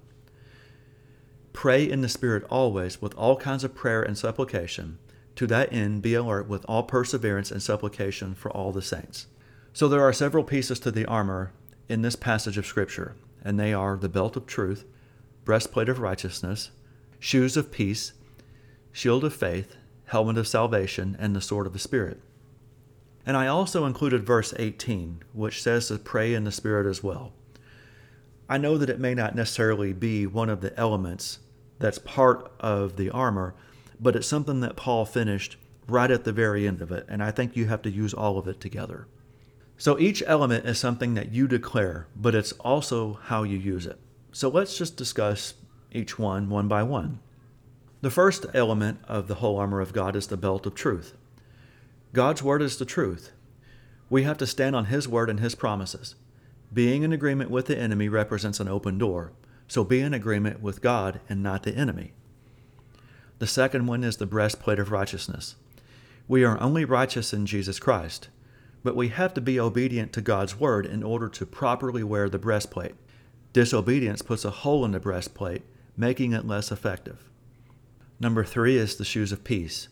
Pray 1.52 1.84
in 1.84 2.00
the 2.00 2.08
Spirit 2.08 2.46
always 2.50 3.02
with 3.02 3.14
all 3.16 3.36
kinds 3.36 3.66
of 3.66 3.76
prayer 3.76 4.02
and 4.02 4.18
supplication. 4.18 4.98
To 5.36 5.46
that 5.48 5.74
end, 5.74 6.02
be 6.02 6.14
alert 6.14 6.48
with 6.48 6.64
all 6.66 6.84
perseverance 6.84 7.52
and 7.52 7.62
supplication 7.62 8.34
for 8.34 8.50
all 8.50 8.72
the 8.72 8.82
saints. 8.82 9.28
So, 9.74 9.90
there 9.90 10.04
are 10.04 10.14
several 10.14 10.46
pieces 10.46 10.80
to 10.80 10.92
the 10.92 11.06
armor 11.06 11.52
in 11.90 12.02
this 12.02 12.16
passage 12.16 12.58
of 12.58 12.66
Scripture, 12.66 13.18
and 13.44 13.60
they 13.60 13.74
are 13.74 13.98
the 13.98 14.08
belt 14.08 14.38
of 14.38 14.46
truth, 14.46 14.86
breastplate 15.44 15.90
of 15.90 16.00
righteousness, 16.00 16.72
shoes 17.20 17.58
of 17.58 17.74
peace, 17.74 18.14
shield 18.94 19.26
of 19.26 19.34
faith, 19.34 19.76
helmet 20.06 20.38
of 20.38 20.48
salvation, 20.48 21.18
and 21.20 21.36
the 21.36 21.42
sword 21.42 21.68
of 21.68 21.74
the 21.74 21.78
Spirit. 21.78 22.22
And 23.26 23.38
I 23.38 23.48
also 23.48 23.86
included 23.86 24.26
verse 24.26 24.54
18, 24.58 25.24
which 25.34 25.62
says 25.62 25.88
to 25.88 25.98
pray 25.98 26.34
in 26.34 26.44
the 26.44 26.52
Spirit 26.52 26.86
as 26.86 27.04
well. 27.04 27.32
I 28.50 28.58
know 28.58 28.78
that 28.78 28.90
it 28.90 29.00
may 29.00 29.14
not 29.14 29.36
necessarily 29.36 29.94
be 29.94 30.28
one 30.28 30.50
of 30.50 30.62
the 30.62 30.78
elements 30.78 31.40
that's 31.80 32.00
part 32.00 32.52
of 32.60 32.98
the 32.98 33.10
armor, 33.10 33.56
but 34.00 34.16
it's 34.16 34.28
something 34.28 34.60
that 34.60 34.76
Paul 34.76 35.06
finished 35.06 35.58
right 35.88 36.12
at 36.12 36.24
the 36.24 36.34
very 36.34 36.68
end 36.68 36.82
of 36.82 36.92
it, 36.92 37.06
and 37.10 37.24
I 37.24 37.32
think 37.32 37.56
you 37.56 37.66
have 37.66 37.82
to 37.84 37.90
use 37.90 38.14
all 38.14 38.38
of 38.38 38.48
it 38.48 38.60
together. 38.60 39.08
So 39.78 40.00
each 40.00 40.24
element 40.28 40.66
is 40.66 40.78
something 40.78 41.14
that 41.16 41.32
you 41.32 41.48
declare, 41.48 42.08
but 42.16 42.36
it's 42.36 42.52
also 42.54 43.20
how 43.24 43.44
you 43.44 43.58
use 43.58 43.86
it. 43.86 44.00
So 44.32 44.50
let's 44.50 44.78
just 44.78 44.98
discuss 44.98 45.56
each 45.92 46.18
one 46.18 46.50
one 46.50 46.68
by 46.68 46.84
one. 46.84 47.20
The 48.02 48.12
first 48.12 48.46
element 48.54 49.00
of 49.08 49.28
the 49.28 49.36
whole 49.36 49.58
armor 49.58 49.82
of 49.82 49.94
God 49.94 50.16
is 50.16 50.28
the 50.28 50.38
belt 50.38 50.66
of 50.66 50.76
truth. 50.76 51.16
God's 52.14 52.44
word 52.44 52.62
is 52.62 52.78
the 52.78 52.86
truth. 52.86 53.32
We 54.08 54.22
have 54.22 54.38
to 54.38 54.46
stand 54.46 54.76
on 54.76 54.86
His 54.86 55.08
word 55.08 55.32
and 55.32 55.40
His 55.40 55.56
promises. 55.56 56.14
Being 56.72 57.02
in 57.02 57.12
agreement 57.12 57.50
with 57.50 57.66
the 57.66 57.78
enemy 57.78 58.08
represents 58.08 58.60
an 58.60 58.68
open 58.68 59.00
door, 59.00 59.32
so 59.68 59.84
be 59.84 60.00
in 60.00 60.14
agreement 60.14 60.62
with 60.62 60.82
God 60.82 61.22
and 61.28 61.42
not 61.42 61.64
the 61.64 61.76
enemy. 61.76 62.14
The 63.40 63.48
second 63.48 63.88
one 63.88 64.04
is 64.04 64.18
the 64.18 64.28
breastplate 64.28 64.78
of 64.78 64.92
righteousness. 64.92 65.56
We 66.28 66.44
are 66.44 66.62
only 66.62 66.86
righteous 66.86 67.34
in 67.34 67.48
Jesus 67.48 67.80
Christ, 67.80 68.30
but 68.84 68.96
we 68.96 69.08
have 69.08 69.34
to 69.34 69.42
be 69.42 69.60
obedient 69.60 70.14
to 70.14 70.22
God's 70.22 70.60
word 70.60 70.86
in 70.86 71.02
order 71.02 71.30
to 71.30 71.46
properly 71.48 72.04
wear 72.04 72.30
the 72.30 72.38
breastplate. 72.38 72.94
Disobedience 73.54 74.22
puts 74.22 74.46
a 74.46 74.52
hole 74.52 74.86
in 74.86 74.92
the 74.92 75.00
breastplate, 75.00 75.64
making 75.98 76.34
it 76.34 76.46
less 76.46 76.72
effective. 76.72 77.28
Number 78.20 78.44
three 78.44 78.78
is 78.78 78.98
the 78.98 79.04
shoes 79.04 79.32
of 79.32 79.44
peace. 79.44 79.88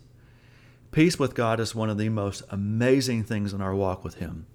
Peace 0.91 1.17
with 1.17 1.35
God 1.35 1.61
is 1.61 1.73
one 1.73 1.89
of 1.89 1.97
the 1.97 2.09
most 2.09 2.43
amazing 2.49 3.23
things 3.23 3.53
in 3.53 3.61
our 3.61 3.73
walk 3.73 4.03
with 4.03 4.15
Him. 4.15 4.45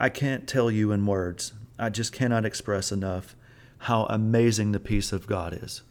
I 0.00 0.08
can't 0.08 0.48
tell 0.48 0.70
you 0.70 0.92
in 0.92 1.04
words, 1.04 1.52
I 1.78 1.90
just 1.90 2.10
cannot 2.10 2.46
express 2.46 2.90
enough 2.90 3.36
how 3.80 4.06
amazing 4.06 4.72
the 4.72 4.80
peace 4.80 5.12
of 5.12 5.26
God 5.26 5.58
is. 5.62 5.82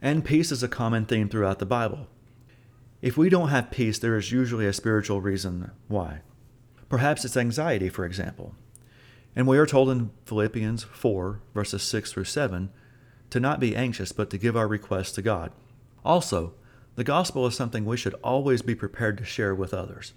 And 0.00 0.24
peace 0.24 0.52
is 0.52 0.62
a 0.62 0.68
common 0.68 1.04
theme 1.04 1.28
throughout 1.28 1.58
the 1.58 1.66
Bible. 1.66 2.06
If 3.02 3.16
we 3.16 3.28
don't 3.28 3.48
have 3.48 3.72
peace, 3.72 3.98
there 3.98 4.16
is 4.16 4.30
usually 4.30 4.66
a 4.66 4.72
spiritual 4.72 5.20
reason 5.20 5.72
why. 5.88 6.20
Perhaps 6.88 7.24
it's 7.24 7.36
anxiety, 7.36 7.88
for 7.88 8.04
example. 8.04 8.54
And 9.34 9.48
we 9.48 9.58
are 9.58 9.66
told 9.66 9.90
in 9.90 10.10
Philippians 10.26 10.84
4, 10.84 11.40
verses 11.54 11.82
6 11.82 12.12
through 12.12 12.24
7, 12.24 12.70
to 13.30 13.40
not 13.40 13.58
be 13.58 13.74
anxious, 13.74 14.12
but 14.12 14.30
to 14.30 14.38
give 14.38 14.56
our 14.56 14.68
requests 14.68 15.12
to 15.12 15.22
God. 15.22 15.50
Also, 16.04 16.52
the 17.00 17.04
gospel 17.04 17.46
is 17.46 17.54
something 17.54 17.86
we 17.86 17.96
should 17.96 18.12
always 18.22 18.60
be 18.60 18.74
prepared 18.74 19.16
to 19.16 19.24
share 19.24 19.54
with 19.54 19.72
others. 19.72 20.12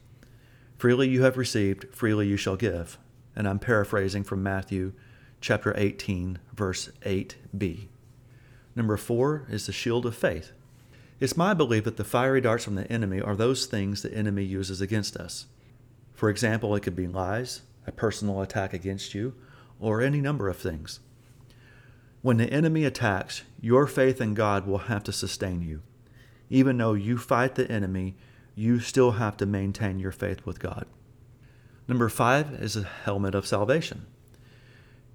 Freely 0.78 1.08
you 1.08 1.24
have 1.24 1.38
received, 1.38 1.88
freely 1.94 2.28
you 2.28 2.36
shall 2.36 2.58
give. 2.58 2.98
And 3.38 3.48
I'm 3.48 3.58
paraphrasing 3.58 4.26
from 4.26 4.44
Matthew 4.44 4.92
chapter 5.40 5.74
18, 5.78 6.40
verse 6.54 6.90
8b. 7.04 7.88
Number 8.76 8.98
four 8.98 9.48
is 9.50 9.66
the 9.66 9.72
shield 9.72 10.06
of 10.06 10.14
faith. 10.14 10.52
It's 11.22 11.38
my 11.38 11.54
belief 11.54 11.86
that 11.86 11.96
the 11.96 12.04
fiery 12.04 12.42
darts 12.42 12.66
from 12.66 12.76
the 12.76 12.92
enemy 12.92 13.22
are 13.22 13.38
those 13.38 13.66
things 13.66 14.02
the 14.02 14.14
enemy 14.14 14.44
uses 14.44 14.82
against 14.82 15.16
us. 15.16 15.46
For 16.14 16.30
example, 16.30 16.76
it 16.76 16.84
could 16.84 16.98
be 16.98 17.08
lies, 17.08 17.62
a 17.88 17.94
personal 17.94 18.42
attack 18.42 18.74
against 18.74 19.14
you, 19.14 19.36
or 19.80 20.02
any 20.02 20.20
number 20.20 20.50
of 20.50 20.58
things. 20.58 21.00
When 22.22 22.36
the 22.36 22.52
enemy 22.52 22.84
attacks, 22.84 23.44
your 23.62 23.88
faith 23.88 24.20
in 24.20 24.34
God 24.34 24.68
will 24.68 24.80
have 24.80 25.06
to 25.06 25.14
sustain 25.14 25.62
you. 25.62 25.82
Even 26.54 26.78
though 26.78 26.94
you 26.94 27.18
fight 27.18 27.56
the 27.56 27.70
enemy, 27.72 28.16
you 28.54 28.80
still 28.80 29.14
have 29.14 29.36
to 29.38 29.46
maintain 29.48 29.98
your 29.98 30.12
faith 30.12 30.46
with 30.46 30.60
God. 30.60 30.86
Number 31.88 32.10
five 32.10 32.54
is 32.62 32.76
a 32.76 32.84
helmet 32.84 33.34
of 33.34 33.48
salvation. 33.48 34.06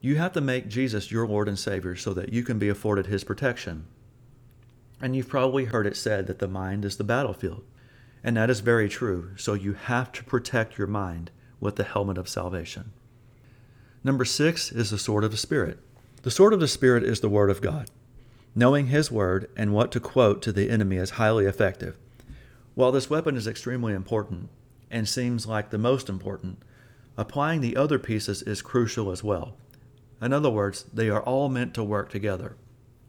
You 0.01 0.17
have 0.17 0.33
to 0.33 0.41
make 0.41 0.67
Jesus 0.67 1.13
your 1.13 1.29
Lord 1.29 1.47
and 1.47 1.57
Savior 1.57 1.95
so 1.95 2.13
that 2.13 2.33
you 2.33 2.43
can 2.43 2.59
be 2.59 2.69
afforded 2.69 3.07
His 3.07 3.23
protection. 3.23 3.87
And 5.01 5.15
you've 5.15 5.29
probably 5.29 5.67
heard 5.67 5.87
it 5.87 5.97
said 5.97 6.27
that 6.27 6.41
the 6.41 6.49
mind 6.49 6.85
is 6.85 6.97
the 6.97 7.05
battlefield. 7.05 7.63
And 8.25 8.37
that 8.37 8.51
is 8.51 8.59
very 8.59 8.89
true. 8.89 9.31
So 9.37 9.55
you 9.55 9.75
have 9.75 10.11
to 10.15 10.25
protect 10.25 10.77
your 10.77 10.89
mind 10.89 11.31
with 11.61 11.77
the 11.77 11.85
helmet 11.85 12.19
of 12.19 12.29
salvation. 12.29 12.91
Number 14.03 14.25
six 14.25 14.73
is 14.73 14.91
the 14.91 14.99
sword 14.99 15.23
of 15.23 15.31
the 15.31 15.37
Spirit. 15.37 15.79
The 16.23 16.33
sword 16.33 16.53
of 16.53 16.59
the 16.59 16.67
Spirit 16.67 17.05
is 17.05 17.21
the 17.21 17.29
Word 17.29 17.49
of 17.49 17.63
God. 17.63 17.89
Knowing 18.59 18.89
His 18.89 19.09
Word 19.09 19.49
and 19.57 19.73
what 19.73 19.93
to 19.93 20.01
quote 20.01 20.43
to 20.43 20.51
the 20.51 20.69
enemy 20.69 20.97
is 20.97 21.11
highly 21.11 21.47
effective. 21.47 21.97
While 22.75 22.91
this 22.91 23.09
weapon 23.09 23.37
is 23.37 23.47
extremely 23.47 23.93
important 23.93 24.49
and 24.91 25.09
seems 25.09 25.47
like 25.47 25.71
the 25.71 25.79
most 25.79 26.09
important, 26.09 26.59
applying 27.17 27.61
the 27.61 27.77
other 27.77 28.01
pieces 28.01 28.43
is 28.43 28.61
crucial 28.61 29.13
as 29.13 29.23
well. 29.23 29.55
In 30.21 30.33
other 30.33 30.51
words, 30.51 30.87
they 30.93 31.09
are 31.09 31.23
all 31.23 31.49
meant 31.49 31.73
to 31.75 31.85
work 31.85 32.11
together. 32.11 32.57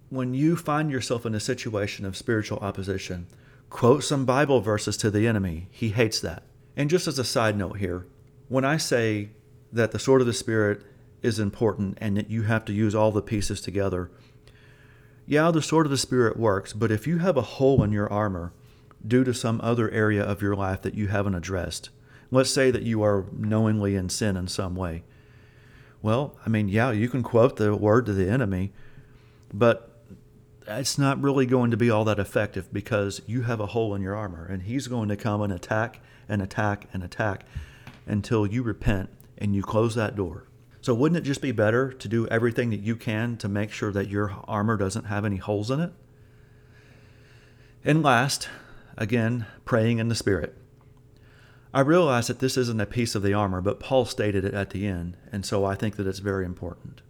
When 0.09 0.35
you 0.35 0.55
find 0.55 0.91
yourself 0.91 1.25
in 1.25 1.33
a 1.33 1.39
situation 1.39 2.05
of 2.05 2.15
spiritual 2.15 2.59
opposition, 2.59 3.25
quote 3.71 4.03
some 4.03 4.25
Bible 4.25 4.61
verses 4.61 4.97
to 4.97 5.09
the 5.09 5.25
enemy. 5.25 5.67
He 5.71 5.89
hates 5.89 6.19
that. 6.19 6.43
And 6.77 6.91
just 6.91 7.07
as 7.07 7.17
a 7.17 7.23
side 7.23 7.57
note 7.57 7.79
here, 7.79 8.05
when 8.49 8.65
I 8.65 8.77
say 8.77 9.31
that 9.73 9.93
the 9.93 9.97
sword 9.97 10.21
of 10.21 10.27
the 10.27 10.33
Spirit 10.33 10.83
is 11.23 11.39
important 11.39 11.97
and 11.99 12.15
that 12.17 12.29
you 12.29 12.43
have 12.43 12.65
to 12.65 12.71
use 12.71 12.93
all 12.93 13.11
the 13.11 13.23
pieces 13.23 13.61
together, 13.61 14.11
yeah, 15.29 15.51
the 15.51 15.61
sword 15.61 15.85
of 15.85 15.91
the 15.91 15.97
Spirit 15.97 16.37
works, 16.37 16.73
but 16.73 16.89
if 16.89 17.05
you 17.05 17.19
have 17.19 17.37
a 17.37 17.43
hole 17.43 17.83
in 17.83 17.91
your 17.91 18.11
armor 18.11 18.51
due 19.07 19.23
to 19.23 19.31
some 19.31 19.61
other 19.61 19.87
area 19.91 20.23
of 20.23 20.41
your 20.41 20.55
life 20.55 20.81
that 20.81 20.95
you 20.95 21.07
haven't 21.09 21.35
addressed, 21.35 21.91
let's 22.31 22.49
say 22.49 22.71
that 22.71 22.81
you 22.81 23.03
are 23.03 23.25
knowingly 23.31 23.95
in 23.95 24.09
sin 24.09 24.35
in 24.35 24.47
some 24.47 24.75
way, 24.75 25.03
well, 26.01 26.35
I 26.47 26.49
mean, 26.49 26.67
yeah, 26.67 26.89
you 26.89 27.07
can 27.09 27.21
quote 27.21 27.57
the 27.57 27.75
word 27.75 28.07
to 28.07 28.13
the 28.13 28.27
enemy, 28.27 28.73
but 29.53 30.01
it's 30.67 30.97
not 30.97 31.21
really 31.21 31.45
going 31.45 31.69
to 31.69 31.77
be 31.77 31.91
all 31.91 32.05
that 32.05 32.17
effective 32.17 32.73
because 32.73 33.21
you 33.27 33.43
have 33.43 33.59
a 33.59 33.67
hole 33.67 33.93
in 33.93 34.01
your 34.01 34.15
armor 34.15 34.47
and 34.47 34.63
he's 34.63 34.87
going 34.87 35.09
to 35.09 35.15
come 35.15 35.43
and 35.43 35.53
attack 35.53 36.01
and 36.27 36.41
attack 36.41 36.87
and 36.91 37.03
attack 37.03 37.45
until 38.07 38.47
you 38.47 38.63
repent 38.63 39.11
and 39.37 39.55
you 39.55 39.61
close 39.61 39.93
that 39.93 40.15
door. 40.15 40.45
So, 40.81 40.93
wouldn't 40.93 41.17
it 41.17 41.27
just 41.27 41.41
be 41.41 41.51
better 41.51 41.91
to 41.91 42.07
do 42.07 42.27
everything 42.27 42.69
that 42.69 42.79
you 42.79 42.95
can 42.95 43.35
to 43.37 43.49
make 43.49 43.71
sure 43.71 43.91
that 43.91 44.07
your 44.07 44.35
armor 44.47 44.77
doesn't 44.77 45.05
have 45.05 45.25
any 45.25 45.35
holes 45.37 45.69
in 45.69 45.81
it? 45.81 45.91
And 47.83 48.01
last, 48.01 48.47
again, 48.97 49.45
praying 49.65 49.99
in 49.99 50.07
the 50.07 50.15
Spirit. 50.15 50.55
I 51.73 51.81
realize 51.81 52.27
that 52.27 52.39
this 52.39 52.57
isn't 52.57 52.81
a 52.81 52.85
piece 52.85 53.13
of 53.13 53.21
the 53.21 53.33
armor, 53.33 53.61
but 53.61 53.79
Paul 53.79 54.05
stated 54.05 54.43
it 54.43 54.53
at 54.53 54.71
the 54.71 54.87
end, 54.87 55.17
and 55.31 55.45
so 55.45 55.65
I 55.65 55.75
think 55.75 55.97
that 55.97 56.07
it's 56.07 56.19
very 56.19 56.45
important. 56.45 57.01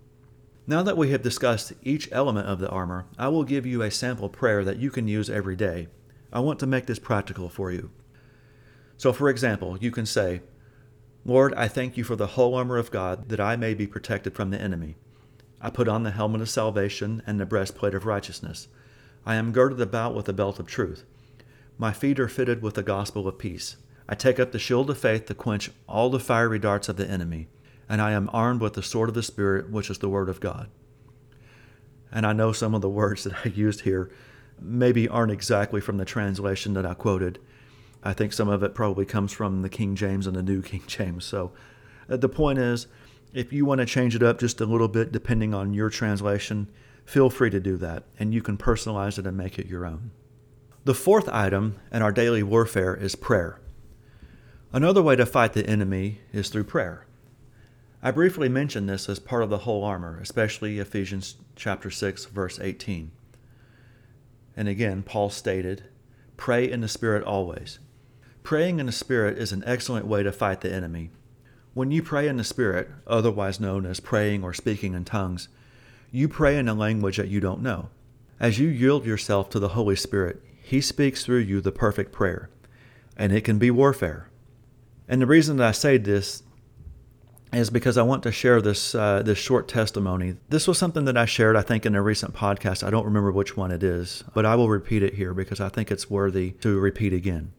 Now 0.68 0.84
that 0.84 0.98
we 0.98 1.12
have 1.12 1.22
discussed 1.22 1.74
each 1.82 2.10
element 2.12 2.48
of 2.48 2.60
the 2.60 2.70
armor, 2.70 3.06
I 3.18 3.30
will 3.30 3.44
give 3.44 3.66
you 3.66 3.82
a 3.82 3.90
sample 3.90 4.30
prayer 4.30 4.64
that 4.64 4.78
you 4.78 4.92
can 4.92 5.08
use 5.08 5.30
every 5.30 5.56
day. 5.56 5.88
I 6.32 6.42
want 6.42 6.60
to 6.60 6.68
make 6.68 6.86
this 6.86 7.00
practical 7.00 7.50
for 7.50 7.72
you. 7.72 7.90
So, 8.98 9.14
for 9.14 9.30
example, 9.30 9.78
you 9.80 9.92
can 9.92 10.06
say, 10.06 10.42
Lord, 11.26 11.54
I 11.54 11.68
thank 11.68 11.98
you 11.98 12.04
for 12.04 12.16
the 12.16 12.28
whole 12.28 12.56
armor 12.56 12.78
of 12.78 12.92
God 12.92 13.30
that 13.30 13.40
I 13.40 13.56
may 13.56 13.74
be 13.74 13.88
protected 13.88 14.34
from 14.34 14.52
the 14.52 14.62
enemy. 14.62 14.96
I 15.62 15.70
put 15.70 15.88
on 15.88 16.04
the 16.04 16.12
helmet 16.12 16.42
of 16.42 16.50
salvation 16.50 17.22
and 17.28 17.40
the 17.40 17.46
breastplate 17.46 17.94
of 17.94 18.06
righteousness. 18.06 18.68
I 19.26 19.36
am 19.36 19.52
girded 19.52 19.82
about 19.82 20.16
with 20.16 20.26
the 20.26 20.34
belt 20.34 20.60
of 20.60 20.68
truth. 20.68 21.04
My 21.78 21.92
feet 21.92 22.20
are 22.20 22.28
fitted 22.28 22.62
with 22.62 22.76
the 22.76 22.84
gospel 22.84 23.28
of 23.28 23.38
peace. 23.38 23.76
I 24.08 24.16
take 24.16 24.40
up 24.40 24.52
the 24.52 24.60
shield 24.60 24.90
of 24.90 24.98
faith 24.98 25.26
to 25.26 25.36
quench 25.36 25.72
all 25.88 26.10
the 26.10 26.20
fiery 26.20 26.58
darts 26.58 26.90
of 26.90 26.98
the 26.98 27.08
enemy, 27.08 27.48
and 27.88 28.02
I 28.02 28.12
am 28.12 28.30
armed 28.34 28.62
with 28.62 28.74
the 28.74 28.82
sword 28.82 29.10
of 29.10 29.16
the 29.16 29.22
Spirit, 29.22 29.70
which 29.70 29.90
is 29.90 30.00
the 30.00 30.10
Word 30.10 30.30
of 30.30 30.40
God. 30.40 30.70
And 32.12 32.26
I 32.26 32.34
know 32.34 32.52
some 32.52 32.74
of 32.74 32.82
the 32.82 32.90
words 32.90 33.24
that 33.26 33.46
I 33.46 33.50
used 33.50 33.82
here 33.82 34.10
maybe 34.60 35.08
aren't 35.08 35.32
exactly 35.32 35.80
from 35.80 35.98
the 35.98 36.06
translation 36.06 36.74
that 36.74 36.86
I 36.86 36.94
quoted. 36.94 37.40
I 38.04 38.14
think 38.14 38.34
some 38.34 38.50
of 38.50 38.64
it 38.64 38.74
probably 38.74 39.06
comes 39.06 39.34
from 39.34 39.62
the 39.62 39.70
King 39.70 39.96
James 39.96 40.26
and 40.26 40.36
the 40.36 40.44
New 40.44 40.62
King 40.62 40.84
James. 40.88 41.26
So 41.26 41.52
uh, 42.10 42.18
the 42.18 42.30
point 42.30 42.60
is, 42.60 42.88
if 43.34 43.54
you 43.54 43.66
want 43.66 43.80
to 43.80 43.86
change 43.86 44.16
it 44.16 44.24
up 44.24 44.40
just 44.40 44.62
a 44.62 44.66
little 44.66 44.88
bit 44.88 45.12
depending 45.12 45.54
on 45.54 45.74
your 45.74 45.90
translation, 45.90 46.68
feel 47.06 47.30
free 47.30 47.50
to 47.50 47.60
do 47.60 47.78
that, 47.78 48.04
and 48.18 48.34
you 48.34 48.42
can 48.42 48.58
personalize 48.58 49.20
it 49.20 49.28
and 49.28 49.38
make 49.38 49.60
it 49.60 49.68
your 49.68 49.86
own. 49.86 50.12
The 50.86 50.96
fourth 50.96 51.30
item 51.30 51.76
in 51.92 52.02
our 52.02 52.12
daily 52.12 52.42
warfare 52.42 52.96
is 52.96 53.16
prayer. 53.16 53.60
Another 54.72 55.02
way 55.02 55.16
to 55.16 55.26
fight 55.26 55.54
the 55.54 55.68
enemy 55.68 56.22
is 56.32 56.50
through 56.50 56.64
prayer. 56.64 57.06
I 58.02 58.12
briefly 58.12 58.48
mentioned 58.48 58.88
this 58.88 59.10
as 59.10 59.20
part 59.20 59.44
of 59.44 59.50
the 59.50 59.60
whole 59.60 59.84
armor, 59.84 60.20
especially 60.22 60.80
Ephesians 60.80 61.36
chapter 61.56 61.92
6 61.92 62.26
verse 62.26 62.60
18. 62.60 63.12
And 64.56 64.68
again, 64.68 65.04
Paul 65.04 65.30
stated, 65.30 65.84
"Pray 66.38 66.70
in 66.70 66.82
the 66.82 66.88
spirit 66.88 67.24
always." 67.24 67.80
Praying 68.50 68.80
in 68.80 68.88
the 68.88 68.92
spirit 68.92 69.38
is 69.38 69.52
an 69.52 69.62
excellent 69.68 70.08
way 70.08 70.24
to 70.24 70.32
fight 70.32 70.62
the 70.62 70.74
enemy. 70.74 71.12
When 71.76 71.92
you 71.92 72.02
pray 72.02 72.28
in 72.28 72.38
the 72.38 72.44
spirit, 72.44 72.90
otherwise 73.06 73.60
known 73.60 73.86
as 73.86 74.00
praying 74.00 74.44
or 74.44 74.56
speaking 74.56 74.96
in 74.96 75.06
tongues, 75.06 75.50
you 76.12 76.28
pray 76.28 76.58
in 76.58 76.68
a 76.68 76.74
language 76.74 77.18
that 77.18 77.28
you 77.28 77.40
don't 77.40 77.62
know. 77.62 77.90
As 78.40 78.58
you 78.58 78.68
yield 78.68 79.06
yourself 79.06 79.52
to 79.52 79.60
the 79.60 79.76
Holy 79.78 79.96
Spirit, 79.96 80.42
He 80.64 80.82
speaks 80.82 81.24
through 81.24 81.42
you 81.42 81.62
the 81.62 81.72
perfect 81.72 82.12
prayer, 82.12 82.50
and 83.16 83.32
it 83.32 83.44
can 83.44 83.60
be 83.60 83.70
warfare. 83.70 84.32
And 85.08 85.22
the 85.22 85.28
reason 85.28 85.58
that 85.58 85.68
I 85.68 85.72
say 85.72 86.00
this 86.00 86.42
is 87.54 87.70
because 87.70 88.00
I 88.00 88.02
want 88.02 88.24
to 88.24 88.32
share 88.32 88.64
this 88.64 88.96
uh, 88.96 89.22
this 89.22 89.38
short 89.38 89.68
testimony. 89.68 90.38
This 90.50 90.68
was 90.68 90.80
something 90.80 91.06
that 91.06 91.18
I 91.18 91.26
shared, 91.26 91.56
I 91.56 91.62
think, 91.62 91.86
in 91.86 91.94
a 91.94 92.02
recent 92.02 92.34
podcast. 92.34 92.84
I 92.84 92.90
don't 92.90 93.06
remember 93.06 93.32
which 93.32 93.56
one 93.56 93.70
it 93.70 93.84
is, 93.84 94.24
but 94.34 94.44
I 94.44 94.56
will 94.56 94.70
repeat 94.70 95.04
it 95.04 95.14
here 95.14 95.36
because 95.36 95.60
I 95.60 95.70
think 95.70 95.92
it's 95.92 96.10
worthy 96.10 96.54
to 96.62 96.80
repeat 96.80 97.14
again. 97.14 97.54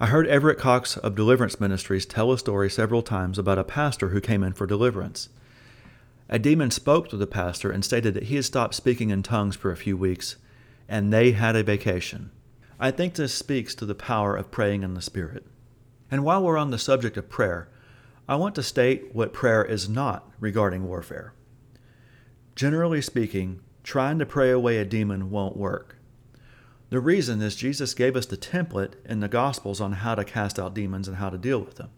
I 0.00 0.06
heard 0.06 0.26
Everett 0.26 0.58
Cox 0.58 0.96
of 0.96 1.14
Deliverance 1.14 1.60
Ministries 1.60 2.04
tell 2.04 2.32
a 2.32 2.38
story 2.38 2.68
several 2.68 3.00
times 3.00 3.38
about 3.38 3.60
a 3.60 3.64
pastor 3.64 4.08
who 4.08 4.20
came 4.20 4.42
in 4.42 4.52
for 4.52 4.66
deliverance. 4.66 5.28
A 6.28 6.36
demon 6.36 6.72
spoke 6.72 7.08
to 7.08 7.16
the 7.16 7.28
pastor 7.28 7.70
and 7.70 7.84
stated 7.84 8.12
that 8.14 8.24
he 8.24 8.34
had 8.34 8.44
stopped 8.44 8.74
speaking 8.74 9.10
in 9.10 9.22
tongues 9.22 9.54
for 9.54 9.70
a 9.70 9.76
few 9.76 9.96
weeks, 9.96 10.34
and 10.88 11.12
they 11.12 11.30
had 11.30 11.54
a 11.54 11.62
vacation. 11.62 12.32
I 12.80 12.90
think 12.90 13.14
this 13.14 13.32
speaks 13.32 13.72
to 13.76 13.86
the 13.86 13.94
power 13.94 14.36
of 14.36 14.50
praying 14.50 14.82
in 14.82 14.94
the 14.94 15.00
Spirit. 15.00 15.46
And 16.10 16.24
while 16.24 16.42
we're 16.42 16.58
on 16.58 16.72
the 16.72 16.78
subject 16.78 17.16
of 17.16 17.28
prayer, 17.28 17.68
I 18.28 18.34
want 18.34 18.56
to 18.56 18.64
state 18.64 19.14
what 19.14 19.32
prayer 19.32 19.64
is 19.64 19.88
not 19.88 20.28
regarding 20.40 20.88
warfare. 20.88 21.34
Generally 22.56 23.02
speaking, 23.02 23.60
trying 23.84 24.18
to 24.18 24.26
pray 24.26 24.50
away 24.50 24.78
a 24.78 24.84
demon 24.84 25.30
won't 25.30 25.56
work. 25.56 25.98
The 26.94 27.00
reason 27.00 27.42
is 27.42 27.56
Jesus 27.56 27.92
gave 27.92 28.14
us 28.14 28.24
the 28.24 28.36
template 28.36 28.92
in 29.04 29.18
the 29.18 29.26
Gospels 29.26 29.80
on 29.80 29.94
how 29.94 30.14
to 30.14 30.22
cast 30.22 30.60
out 30.60 30.74
demons 30.74 31.08
and 31.08 31.16
how 31.16 31.28
to 31.28 31.36
deal 31.36 31.58
with 31.58 31.74
them. 31.74 31.90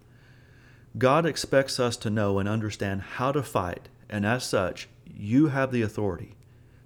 God 0.97 1.27
expects 1.27 1.79
us 1.79 1.99
to 1.99 2.09
know 2.09 2.39
and 2.39 2.49
understand 2.49 3.03
how 3.03 3.31
to 3.33 3.43
fight, 3.43 3.91
and 4.09 4.25
as 4.25 4.45
such, 4.45 4.89
you 5.05 5.49
have 5.49 5.71
the 5.71 5.83
authority, 5.83 6.35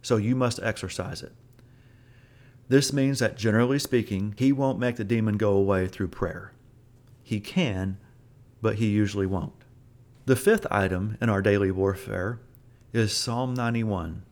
so 0.03 0.17
you 0.17 0.35
must 0.35 0.59
exercise 0.61 1.23
it. 1.23 1.31
This 2.69 2.93
means 2.93 3.21
that 3.21 3.39
generally 3.39 3.79
speaking, 3.79 4.35
He 4.37 4.51
won't 4.51 4.81
make 4.81 4.97
the 4.97 5.05
demon 5.05 5.37
go 5.37 5.53
away 5.53 5.87
through 5.87 6.09
prayer. 6.09 6.51
He 7.23 7.39
can, 7.39 7.97
but 8.61 8.79
he 8.79 8.89
usually 8.89 9.27
won't. 9.27 9.63
The 10.27 10.35
fifth 10.35 10.67
item 10.69 11.17
in 11.21 11.29
our 11.29 11.43
daily 11.43 11.71
warfare 11.71 12.41
is 12.93 13.13
Psalm 13.13 13.55
91. 13.55 14.25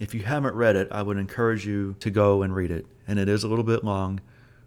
If 0.00 0.14
you 0.14 0.22
haven't 0.22 0.54
read 0.54 0.76
it, 0.76 0.88
I 0.90 1.02
would 1.02 1.16
encourage 1.16 1.66
you 1.66 1.94
to 2.00 2.10
go 2.10 2.42
and 2.42 2.54
read 2.54 2.70
it. 2.70 2.86
And 3.06 3.18
it 3.18 3.28
is 3.28 3.44
a 3.44 3.48
little 3.48 3.64
bit 3.64 3.84
long, 3.84 4.20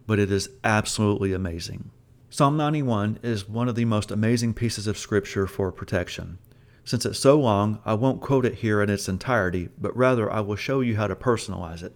but 0.08 0.20
it 0.20 0.32
is 0.32 0.50
absolutely 0.64 1.34
amazing. 1.34 1.92
Psalm 2.30 2.58
91 2.58 3.20
is 3.24 3.48
one 3.48 3.70
of 3.70 3.76
the 3.76 3.86
most 3.86 4.12
amazing 4.12 4.54
pieces 4.54 4.88
of 4.88 4.98
scripture 4.98 5.48
for 5.48 5.72
protection. 5.72 6.38
Since 6.84 7.06
it's 7.06 7.20
so 7.20 7.40
long, 7.40 7.80
I 7.86 7.96
won't 7.96 8.22
quote 8.22 8.46
it 8.46 8.56
here 8.56 8.82
in 8.82 8.90
its 8.90 9.10
entirety, 9.10 9.70
but 9.80 9.96
rather 9.98 10.32
I 10.32 10.42
will 10.42 10.56
show 10.56 10.82
you 10.82 10.98
how 10.98 11.08
to 11.08 11.16
personalize 11.16 11.82
it. 11.82 11.96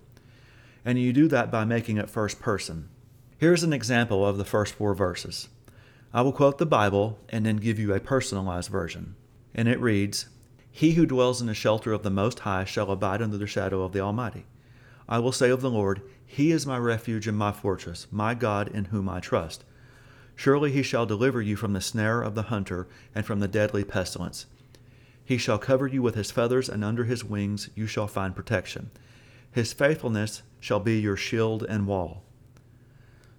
And 0.83 0.97
you 0.97 1.13
do 1.13 1.27
that 1.27 1.51
by 1.51 1.65
making 1.65 1.97
it 1.97 2.09
first 2.09 2.39
person. 2.39 2.89
Here's 3.37 3.63
an 3.63 3.73
example 3.73 4.25
of 4.25 4.37
the 4.37 4.45
first 4.45 4.73
four 4.73 4.95
verses. 4.95 5.49
I 6.13 6.23
will 6.23 6.31
quote 6.31 6.57
the 6.57 6.65
Bible 6.65 7.19
and 7.29 7.45
then 7.45 7.57
give 7.57 7.77
you 7.77 7.93
a 7.93 7.99
personalized 7.99 8.71
version. 8.71 9.15
And 9.53 9.67
it 9.67 9.79
reads 9.79 10.27
He 10.71 10.91
who 10.91 11.05
dwells 11.05 11.41
in 11.41 11.47
the 11.47 11.53
shelter 11.53 11.93
of 11.93 12.03
the 12.03 12.09
Most 12.09 12.39
High 12.39 12.65
shall 12.65 12.91
abide 12.91 13.21
under 13.21 13.37
the 13.37 13.47
shadow 13.47 13.83
of 13.83 13.91
the 13.91 13.99
Almighty. 13.99 14.45
I 15.07 15.19
will 15.19 15.31
say 15.31 15.49
of 15.49 15.61
the 15.61 15.69
Lord, 15.69 16.01
He 16.25 16.51
is 16.51 16.65
my 16.65 16.77
refuge 16.77 17.27
and 17.27 17.37
my 17.37 17.51
fortress, 17.51 18.07
my 18.11 18.33
God 18.33 18.67
in 18.67 18.85
whom 18.85 19.09
I 19.09 19.19
trust. 19.19 19.63
Surely 20.39 20.71
he 20.71 20.81
shall 20.81 21.05
deliver 21.05 21.41
you 21.41 21.57
from 21.57 21.73
the 21.73 21.81
snare 21.81 22.21
of 22.21 22.33
the 22.33 22.43
hunter 22.43 22.87
and 23.13 23.25
from 23.25 23.41
the 23.41 23.47
deadly 23.49 23.83
pestilence. 23.83 24.45
He 25.25 25.37
shall 25.37 25.57
cover 25.57 25.85
you 25.85 26.01
with 26.01 26.15
his 26.15 26.31
feathers, 26.31 26.69
and 26.69 26.81
under 26.81 27.03
his 27.03 27.25
wings 27.25 27.69
you 27.75 27.87
shall 27.87 28.07
find 28.07 28.33
protection. 28.33 28.89
His 29.51 29.73
faithfulness 29.73 30.43
shall 30.61 30.79
be 30.79 30.97
your 30.97 31.17
shield 31.17 31.63
and 31.67 31.85
wall. 31.85 32.23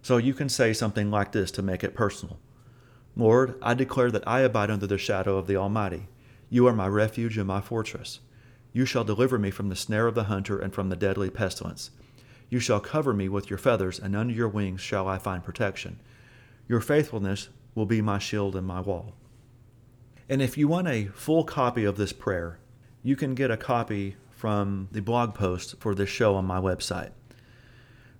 So 0.03 0.19
you 0.19 0.35
can 0.35 0.51
say 0.51 0.75
something 0.75 1.11
like 1.11 1.33
this 1.33 1.51
to 1.53 1.63
make 1.63 1.83
it 1.83 1.95
personal. 1.95 2.39
Lord, 3.17 3.55
I 3.63 3.73
declare 3.73 4.11
that 4.11 4.29
I 4.29 4.41
abide 4.41 4.71
under 4.71 4.87
the 4.87 4.99
shadow 4.99 5.39
of 5.39 5.47
the 5.47 5.57
Almighty. 5.57 6.07
You 6.51 6.67
are 6.67 6.75
my 6.75 6.89
refuge 6.89 7.39
and 7.39 7.47
my 7.47 7.61
fortress. 7.61 8.21
You 8.73 8.85
shall 8.85 9.05
deliver 9.05 9.39
me 9.39 9.51
from 9.51 9.69
the 9.69 9.77
snare 9.77 10.07
of 10.07 10.17
the 10.17 10.25
hunter 10.25 10.59
and 10.59 10.75
from 10.75 10.91
the 10.91 10.97
deadly 10.97 11.31
pestilence. 11.31 11.93
You 12.49 12.59
shall 12.59 12.81
cover 12.81 13.15
me 13.15 13.29
with 13.29 13.49
your 13.49 13.59
feathers, 13.59 14.01
and 14.01 14.17
under 14.17 14.35
your 14.35 14.49
wings 14.49 14.81
shall 14.81 15.07
I 15.07 15.19
find 15.19 15.45
protection. 15.45 16.01
Your 16.67 16.81
faithfulness 16.81 17.49
will 17.77 17.87
be 17.87 18.03
my 18.03 18.19
shield 18.19 18.57
and 18.57 18.67
my 18.67 18.81
wall. 18.81 19.15
And 20.29 20.43
if 20.43 20.59
you 20.59 20.67
want 20.67 20.89
a 20.89 21.07
full 21.07 21.45
copy 21.45 21.85
of 21.85 21.97
this 21.97 22.13
prayer, 22.13 22.59
you 23.03 23.15
can 23.15 23.35
get 23.35 23.51
a 23.51 23.57
copy 23.57 24.17
from 24.31 24.89
the 24.91 25.03
blog 25.03 25.35
post 25.35 25.77
for 25.79 25.95
this 25.95 26.11
show 26.11 26.35
on 26.35 26.45
my 26.45 26.61
website. 26.61 27.11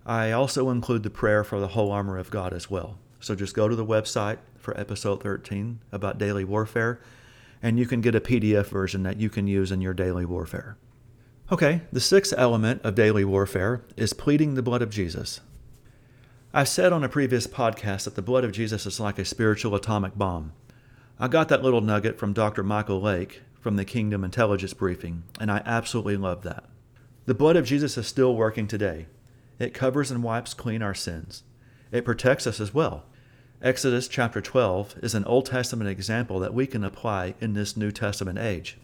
I 0.07 0.31
also 0.31 0.71
include 0.71 1.03
the 1.03 1.11
prayer 1.11 1.43
for 1.43 1.59
the 1.59 1.69
whole 1.69 1.91
armor 1.91 2.17
of 2.17 2.31
God 2.31 2.53
as 2.53 2.71
well. 2.71 2.99
So 3.19 3.35
just 3.35 3.55
go 3.55 3.69
to 3.69 3.77
the 3.77 3.85
website 3.85 4.39
for 4.57 4.79
episode 4.79 5.23
13 5.23 5.81
about 5.93 6.19
daily 6.19 6.45
warfare, 6.45 7.01
and 7.63 7.79
you 7.79 7.87
can 7.87 8.01
get 8.01 8.15
a 8.15 8.21
PDF 8.21 8.67
version 8.67 9.03
that 9.03 9.19
you 9.19 9.29
can 9.29 9.47
use 9.47 9.71
in 9.73 9.81
your 9.81 9.95
daily 9.95 10.25
warfare. 10.25 10.77
Okay, 11.53 11.83
the 11.93 12.01
sixth 12.01 12.33
element 12.37 12.81
of 12.85 12.95
daily 12.95 13.25
warfare 13.25 13.83
is 13.97 14.13
pleading 14.13 14.55
the 14.55 14.63
blood 14.63 14.83
of 14.83 14.91
Jesus. 14.91 15.41
I 16.53 16.65
said 16.65 16.93
on 16.93 17.05
a 17.05 17.09
previous 17.09 17.47
podcast 17.47 18.05
that 18.05 18.15
the 18.15 18.23
blood 18.23 18.45
of 18.45 18.53
Jesus 18.53 18.87
is 18.87 19.01
like 19.01 19.19
a 19.19 19.25
spiritual 19.25 19.75
atomic 19.75 20.17
bomb. 20.17 20.53
I 21.19 21.29
got 21.29 21.49
that 21.49 21.63
little 21.63 21.81
nugget 21.81 22.19
from 22.19 22.33
Dr. 22.33 22.63
Michael 22.63 23.01
Lake 23.01 23.43
from 23.61 23.77
the 23.77 23.85
Kingdom 23.85 24.25
Intelligence 24.25 24.73
Briefing, 24.73 25.25
and 25.39 25.51
I 25.51 25.63
absolutely 25.67 26.17
love 26.17 26.43
that. 26.43 26.65
The 27.27 27.35
blood 27.35 27.57
of 27.57 27.67
Jesus 27.67 27.99
is 27.99 28.07
still 28.07 28.35
working 28.35 28.67
today. 28.67 29.07
It 29.59 29.75
covers 29.75 30.11
and 30.11 30.23
wipes 30.23 30.55
clean 30.55 30.83
our 30.83 30.95
sins. 30.95 31.43
It 31.93 32.05
protects 32.05 32.47
us 32.47 32.59
as 32.59 32.73
well. 32.73 33.05
Exodus 33.63 34.09
chapter 34.09 34.41
12 34.41 34.95
is 35.03 35.15
an 35.15 35.27
Old 35.27 35.45
Testament 35.45 35.91
example 35.91 36.41
that 36.41 36.55
we 36.55 36.67
can 36.67 36.83
apply 36.83 37.35
in 37.43 37.53
this 37.53 37.77
New 37.77 37.93
Testament 37.93 38.39
age. 38.39 38.79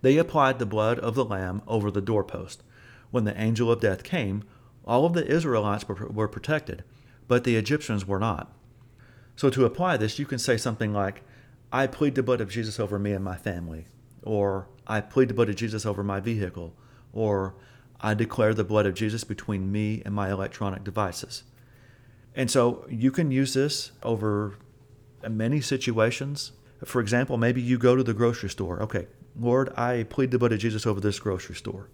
They 0.00 0.16
applied 0.16 0.60
the 0.60 0.66
blood 0.66 1.00
of 1.00 1.16
the 1.16 1.24
lamb 1.24 1.60
over 1.66 1.90
the 1.90 2.00
doorpost. 2.00 2.62
When 3.10 3.24
the 3.24 3.36
angel 3.36 3.72
of 3.72 3.80
death 3.80 4.04
came, 4.04 4.44
all 4.84 5.04
of 5.04 5.14
the 5.14 5.26
Israelites 5.26 5.88
were 5.88 6.28
protected, 6.28 6.84
but 7.26 7.42
the 7.42 7.56
Egyptians 7.56 8.06
were 8.06 8.20
not. 8.20 8.54
So 9.34 9.50
to 9.50 9.64
apply 9.64 9.96
this, 9.96 10.20
you 10.20 10.24
can 10.24 10.38
say 10.38 10.56
something 10.56 10.92
like, 10.92 11.22
I 11.72 11.88
plead 11.88 12.14
the 12.14 12.22
blood 12.22 12.40
of 12.40 12.48
Jesus 12.48 12.78
over 12.78 12.96
me 12.96 13.10
and 13.10 13.24
my 13.24 13.36
family, 13.36 13.86
or 14.22 14.68
I 14.86 15.00
plead 15.00 15.26
the 15.26 15.34
blood 15.34 15.48
of 15.48 15.56
Jesus 15.56 15.84
over 15.84 16.04
my 16.04 16.20
vehicle, 16.20 16.76
or 17.12 17.56
I 18.00 18.14
declare 18.14 18.54
the 18.54 18.62
blood 18.62 18.86
of 18.86 18.94
Jesus 18.94 19.24
between 19.24 19.72
me 19.72 20.00
and 20.04 20.14
my 20.14 20.30
electronic 20.30 20.84
devices. 20.84 21.42
And 22.34 22.50
so 22.50 22.86
you 22.88 23.10
can 23.10 23.30
use 23.30 23.54
this 23.54 23.92
over 24.02 24.54
many 25.28 25.60
situations. 25.60 26.52
For 26.84 27.00
example, 27.00 27.36
maybe 27.36 27.60
you 27.60 27.78
go 27.78 27.94
to 27.94 28.02
the 28.02 28.14
grocery 28.14 28.50
store. 28.50 28.80
Okay, 28.82 29.06
Lord, 29.38 29.72
I 29.76 30.04
plead 30.04 30.30
the 30.30 30.38
blood 30.38 30.52
of 30.52 30.58
Jesus 30.58 30.86
over 30.86 31.00
this 31.00 31.20
grocery 31.20 31.54
store. 31.54 31.88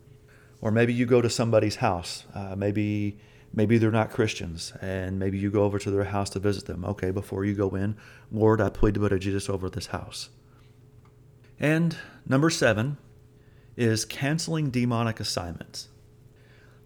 Or 0.60 0.70
maybe 0.70 0.92
you 0.92 1.06
go 1.06 1.20
to 1.20 1.30
somebody's 1.30 1.76
house. 1.76 2.24
Uh, 2.34 2.54
maybe 2.56 3.18
maybe 3.52 3.78
they're 3.78 3.90
not 3.90 4.10
Christians, 4.10 4.72
and 4.80 5.18
maybe 5.18 5.38
you 5.38 5.50
go 5.50 5.62
over 5.62 5.78
to 5.78 5.90
their 5.90 6.04
house 6.04 6.30
to 6.30 6.38
visit 6.38 6.66
them. 6.66 6.84
Okay, 6.84 7.10
before 7.10 7.44
you 7.44 7.54
go 7.54 7.70
in, 7.70 7.96
Lord, 8.30 8.60
I 8.60 8.68
plead 8.68 8.94
the 8.94 9.00
blood 9.00 9.12
of 9.12 9.20
Jesus 9.20 9.48
over 9.48 9.70
this 9.70 9.86
house. 9.86 10.30
And 11.58 11.96
number 12.26 12.50
seven 12.50 12.98
is 13.76 14.04
canceling 14.04 14.70
demonic 14.70 15.20
assignments. 15.20 15.88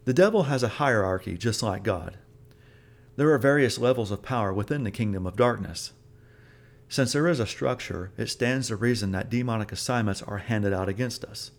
The 0.04 0.14
devil 0.14 0.44
has 0.44 0.62
a 0.62 0.68
hierarchy 0.68 1.36
just 1.36 1.62
like 1.62 1.82
God. 1.82 2.18
There 3.16 3.31
are 3.31 3.38
various 3.38 3.79
levels 3.79 4.11
of 4.11 4.22
power 4.22 4.53
within 4.53 4.85
the 4.85 4.90
kingdom 4.90 5.27
of 5.27 5.37
darkness. 5.37 5.92
Since 6.88 7.12
there 7.12 7.29
is 7.29 7.40
a 7.40 7.46
structure, 7.46 8.12
it 8.16 8.29
stands 8.29 8.68
to 8.68 8.77
reason 8.77 9.12
that 9.12 9.31
demonic 9.31 9.72
assignments 9.72 10.22
are 10.22 10.38
handed 10.38 10.72
out 10.72 10.88
against 10.88 11.25
us. 11.25 11.51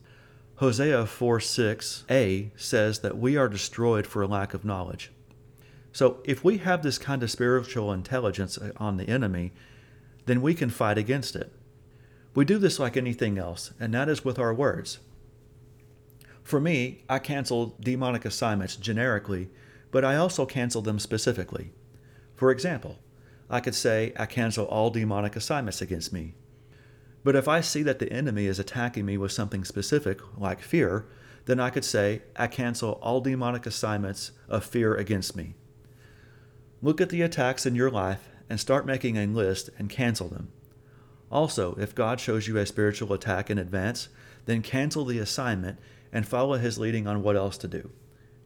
Hosea 0.58 1.06
4 1.06 1.40
6a 1.40 2.52
says 2.56 3.00
that 3.00 3.18
we 3.18 3.36
are 3.36 3.50
destroyed 3.50 4.06
for 4.06 4.22
a 4.22 4.28
lack 4.28 4.54
of 4.54 4.64
knowledge. 4.64 5.12
So, 5.92 6.22
if 6.24 6.44
we 6.44 6.58
have 6.60 6.82
this 6.82 6.98
kind 6.98 7.22
of 7.22 7.32
spiritual 7.32 7.92
intelligence 7.92 8.58
uh, 8.58 8.72
on 8.78 8.98
the 8.98 9.08
enemy, 9.10 9.52
then 10.26 10.42
we 10.42 10.54
can 10.54 10.70
fight 10.70 10.98
against 10.98 11.36
it. 11.36 11.52
We 12.36 12.46
do 12.46 12.58
this 12.58 12.80
like 12.80 12.98
anything 12.98 13.38
else, 13.38 13.74
and 13.80 13.94
that 13.94 14.10
is 14.10 14.26
with 14.26 14.40
our 14.40 14.54
words. 14.54 15.00
For 16.44 16.60
me, 16.60 17.04
I 17.10 17.20
cancel 17.20 17.76
demonic 17.80 18.26
assignments 18.26 18.76
generically 18.76 19.50
but 19.94 20.04
I 20.04 20.16
also 20.16 20.46
cancel 20.48 20.82
them 20.82 20.98
specifically. 20.98 21.72
For 22.36 22.50
example, 22.50 22.98
I 23.48 23.60
could 23.60 23.76
say, 23.76 24.12
I 24.18 24.26
cancel 24.26 24.66
all 24.66 24.90
demonic 24.90 25.36
assignments 25.36 25.84
against 25.84 26.12
me. 26.12 26.34
But 27.24 27.36
if 27.36 27.48
I 27.48 27.62
see 27.62 27.84
that 27.84 28.00
the 28.00 28.12
enemy 28.12 28.48
is 28.48 28.58
attacking 28.58 29.06
me 29.06 29.18
with 29.18 29.32
something 29.32 29.64
specific, 29.64 30.20
like 30.36 30.62
fear, 30.62 31.06
then 31.46 31.60
I 31.60 31.70
could 31.70 31.86
say, 31.86 32.24
I 32.36 32.48
cancel 32.48 32.94
all 33.04 33.22
demonic 33.22 33.68
assignments 33.68 34.32
of 34.50 34.66
fear 34.66 34.96
against 34.96 35.36
me. 35.36 35.54
Look 36.82 37.00
at 37.00 37.10
the 37.10 37.22
attacks 37.22 37.68
in 37.68 37.76
your 37.76 37.92
life 37.92 38.28
and 38.50 38.60
start 38.60 38.88
making 38.88 39.18
a 39.18 39.28
list 39.28 39.70
and 39.78 39.92
cancel 39.92 40.28
them. 40.28 40.52
Also, 41.32 41.76
if 41.76 41.94
God 41.94 42.20
shows 42.20 42.48
you 42.48 42.58
a 42.58 42.66
spiritual 42.66 43.14
attack 43.14 43.52
in 43.52 43.60
advance, 43.60 44.10
then 44.46 44.64
cancel 44.64 45.06
the 45.06 45.20
assignment 45.20 45.78
and 46.12 46.28
follow 46.28 46.58
his 46.58 46.80
leading 46.80 47.06
on 47.06 47.22
what 47.22 47.36
else 47.36 47.60
to 47.60 47.68
do. 47.68 47.92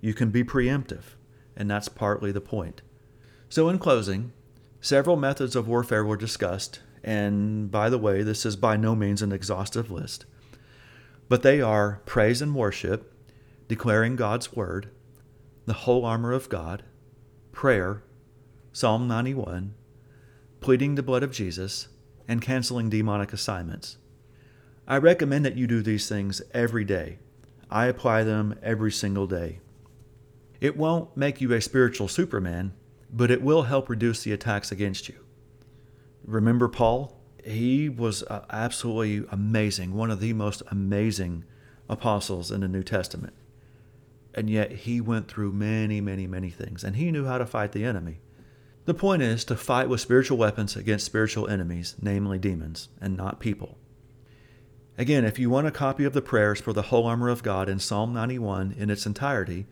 You 0.02 0.14
can 0.14 0.30
be 0.30 0.44
preemptive, 0.44 1.16
and 1.58 1.70
that's 1.70 1.90
partly 1.90 2.32
the 2.32 2.40
point. 2.40 2.82
So, 3.50 3.68
in 3.68 3.80
closing, 3.80 4.32
several 4.80 5.18
methods 5.18 5.56
of 5.56 5.68
warfare 5.68 6.06
were 6.06 6.16
discussed, 6.16 6.80
and 7.04 7.70
by 7.72 7.90
the 7.90 7.98
way, 7.98 8.22
this 8.22 8.46
is 8.46 8.56
by 8.56 8.78
no 8.78 8.96
means 8.96 9.22
an 9.22 9.32
exhaustive 9.32 9.92
list, 9.92 10.26
but 11.28 11.42
they 11.42 11.60
are 11.62 12.02
praise 12.06 12.42
and 12.42 12.56
worship, 12.56 13.14
declaring 13.68 14.16
God's 14.16 14.54
word, 14.54 14.90
the 15.66 15.74
whole 15.74 16.06
armor 16.06 16.32
of 16.32 16.48
God, 16.48 16.84
prayer, 17.52 18.04
Psalm 18.72 19.08
91, 19.08 19.74
pleading 20.62 20.96
the 20.96 21.04
blood 21.04 21.24
of 21.24 21.32
Jesus, 21.32 21.88
and 22.28 22.42
canceling 22.42 22.90
demonic 22.90 23.34
assignments. 23.34 23.98
I 24.88 24.98
recommend 24.98 25.44
that 25.46 25.58
you 25.58 25.68
do 25.68 25.82
these 25.82 26.08
things 26.08 26.42
every 26.54 26.86
day. 26.86 27.20
I 27.70 27.88
apply 27.88 28.24
them 28.24 28.58
every 28.62 28.92
single 28.92 29.28
day. 29.28 29.60
It 30.60 30.78
won't 30.78 31.16
make 31.16 31.42
you 31.42 31.54
a 31.54 31.62
spiritual 31.62 32.08
Superman, 32.08 32.74
but 33.12 33.32
it 33.32 33.42
will 33.42 33.64
help 33.64 33.90
reduce 33.90 34.24
the 34.24 34.32
attacks 34.32 34.72
against 34.72 35.08
you. 35.08 35.16
Remember 36.26 36.68
Paul? 36.68 37.20
He 37.44 37.88
was 37.88 38.24
uh, 38.24 38.46
absolutely 38.50 39.26
amazing, 39.32 39.94
one 39.94 40.12
of 40.12 40.20
the 40.20 40.34
most 40.34 40.62
amazing 40.70 41.46
apostles 41.88 42.52
in 42.52 42.62
the 42.62 42.68
New 42.68 42.84
Testament. 42.84 43.34
And 44.34 44.50
yet 44.50 44.72
he 44.72 45.00
went 45.00 45.28
through 45.28 45.54
many, 45.54 46.02
many, 46.02 46.28
many 46.28 46.50
things, 46.50 46.84
and 46.84 46.96
he 46.96 47.12
knew 47.12 47.26
how 47.26 47.38
to 47.38 47.46
fight 47.46 47.72
the 47.72 47.86
enemy. 47.86 48.20
The 48.86 48.94
point 48.94 49.22
is 49.22 49.44
to 49.46 49.56
fight 49.56 49.90
with 49.90 50.02
spiritual 50.02 50.38
weapons 50.38 50.76
against 50.76 51.06
spiritual 51.06 51.48
enemies, 51.48 51.96
namely 52.02 52.38
demons, 52.38 52.90
and 53.02 53.18
not 53.18 53.40
people. 53.40 53.78
Again, 54.98 55.26
if 55.26 55.38
you 55.38 55.50
want 55.50 55.68
a 55.68 55.72
copy 55.72 56.06
of 56.06 56.14
the 56.14 56.22
prayers 56.22 56.60
for 56.60 56.74
the 56.74 56.84
whole 56.84 57.06
armor 57.06 57.30
of 57.30 57.44
God 57.44 57.70
in 57.70 57.80
Psalm 57.80 58.14
91 58.14 58.76
in 58.78 58.90
its 58.90 59.06
entirety, 59.06 59.68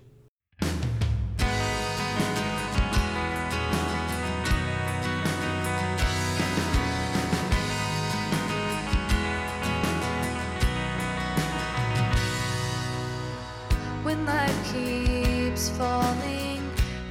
when 14.03 14.25
life 14.25 14.73
keeps 14.73 15.69
falling 15.71 16.63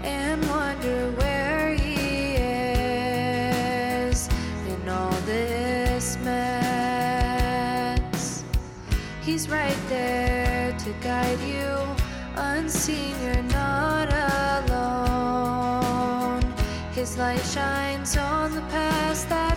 and 0.03 0.45
wonder 0.49 1.11
where 1.11 1.73
he 1.75 2.35
is 2.35 4.27
in 4.67 4.89
all 4.89 5.11
this 5.25 6.17
mess. 6.23 6.83
He's 9.21 9.47
right 9.49 9.77
there 9.87 10.18
unseen, 12.69 13.15
you're 13.23 13.41
not 13.49 14.07
alone. 14.69 16.43
His 16.93 17.17
light 17.17 17.43
shines 17.43 18.15
on 18.15 18.53
the 18.53 18.61
past 18.69 19.27
that 19.29 19.48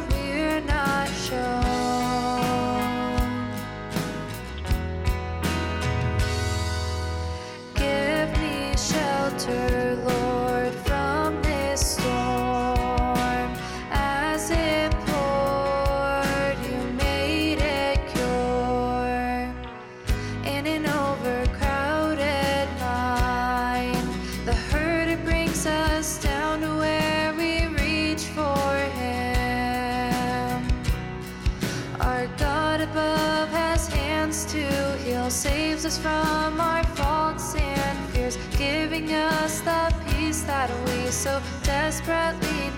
saves 35.83 35.99
us 35.99 36.03
from 36.03 36.61
our 36.61 36.85
faults 36.95 37.55
and 37.57 37.99
fears, 38.11 38.37
giving 38.57 39.13
us 39.13 39.61
the 39.61 39.95
peace 40.07 40.43
that 40.43 40.71
we 40.87 41.11
so 41.11 41.41
desperately 41.65 42.49
need. 42.51 42.72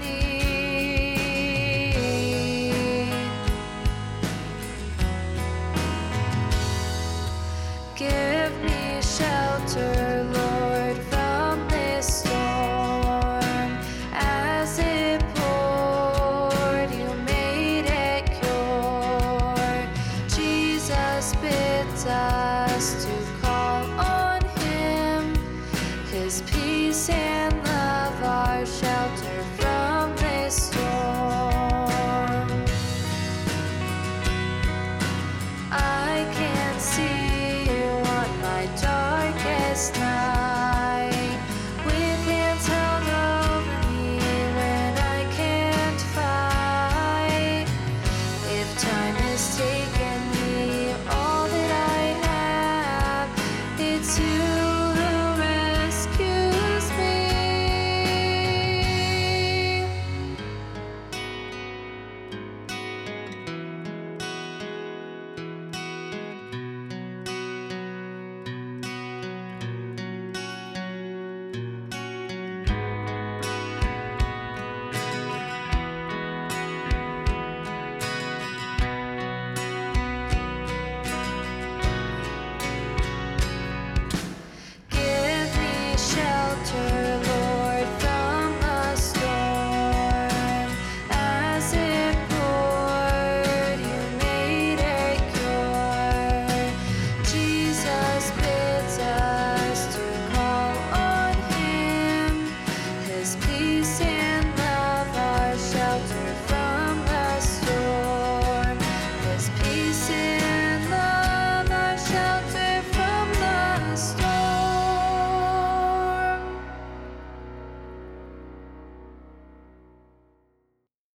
is 26.25 26.41
peace 26.47 27.11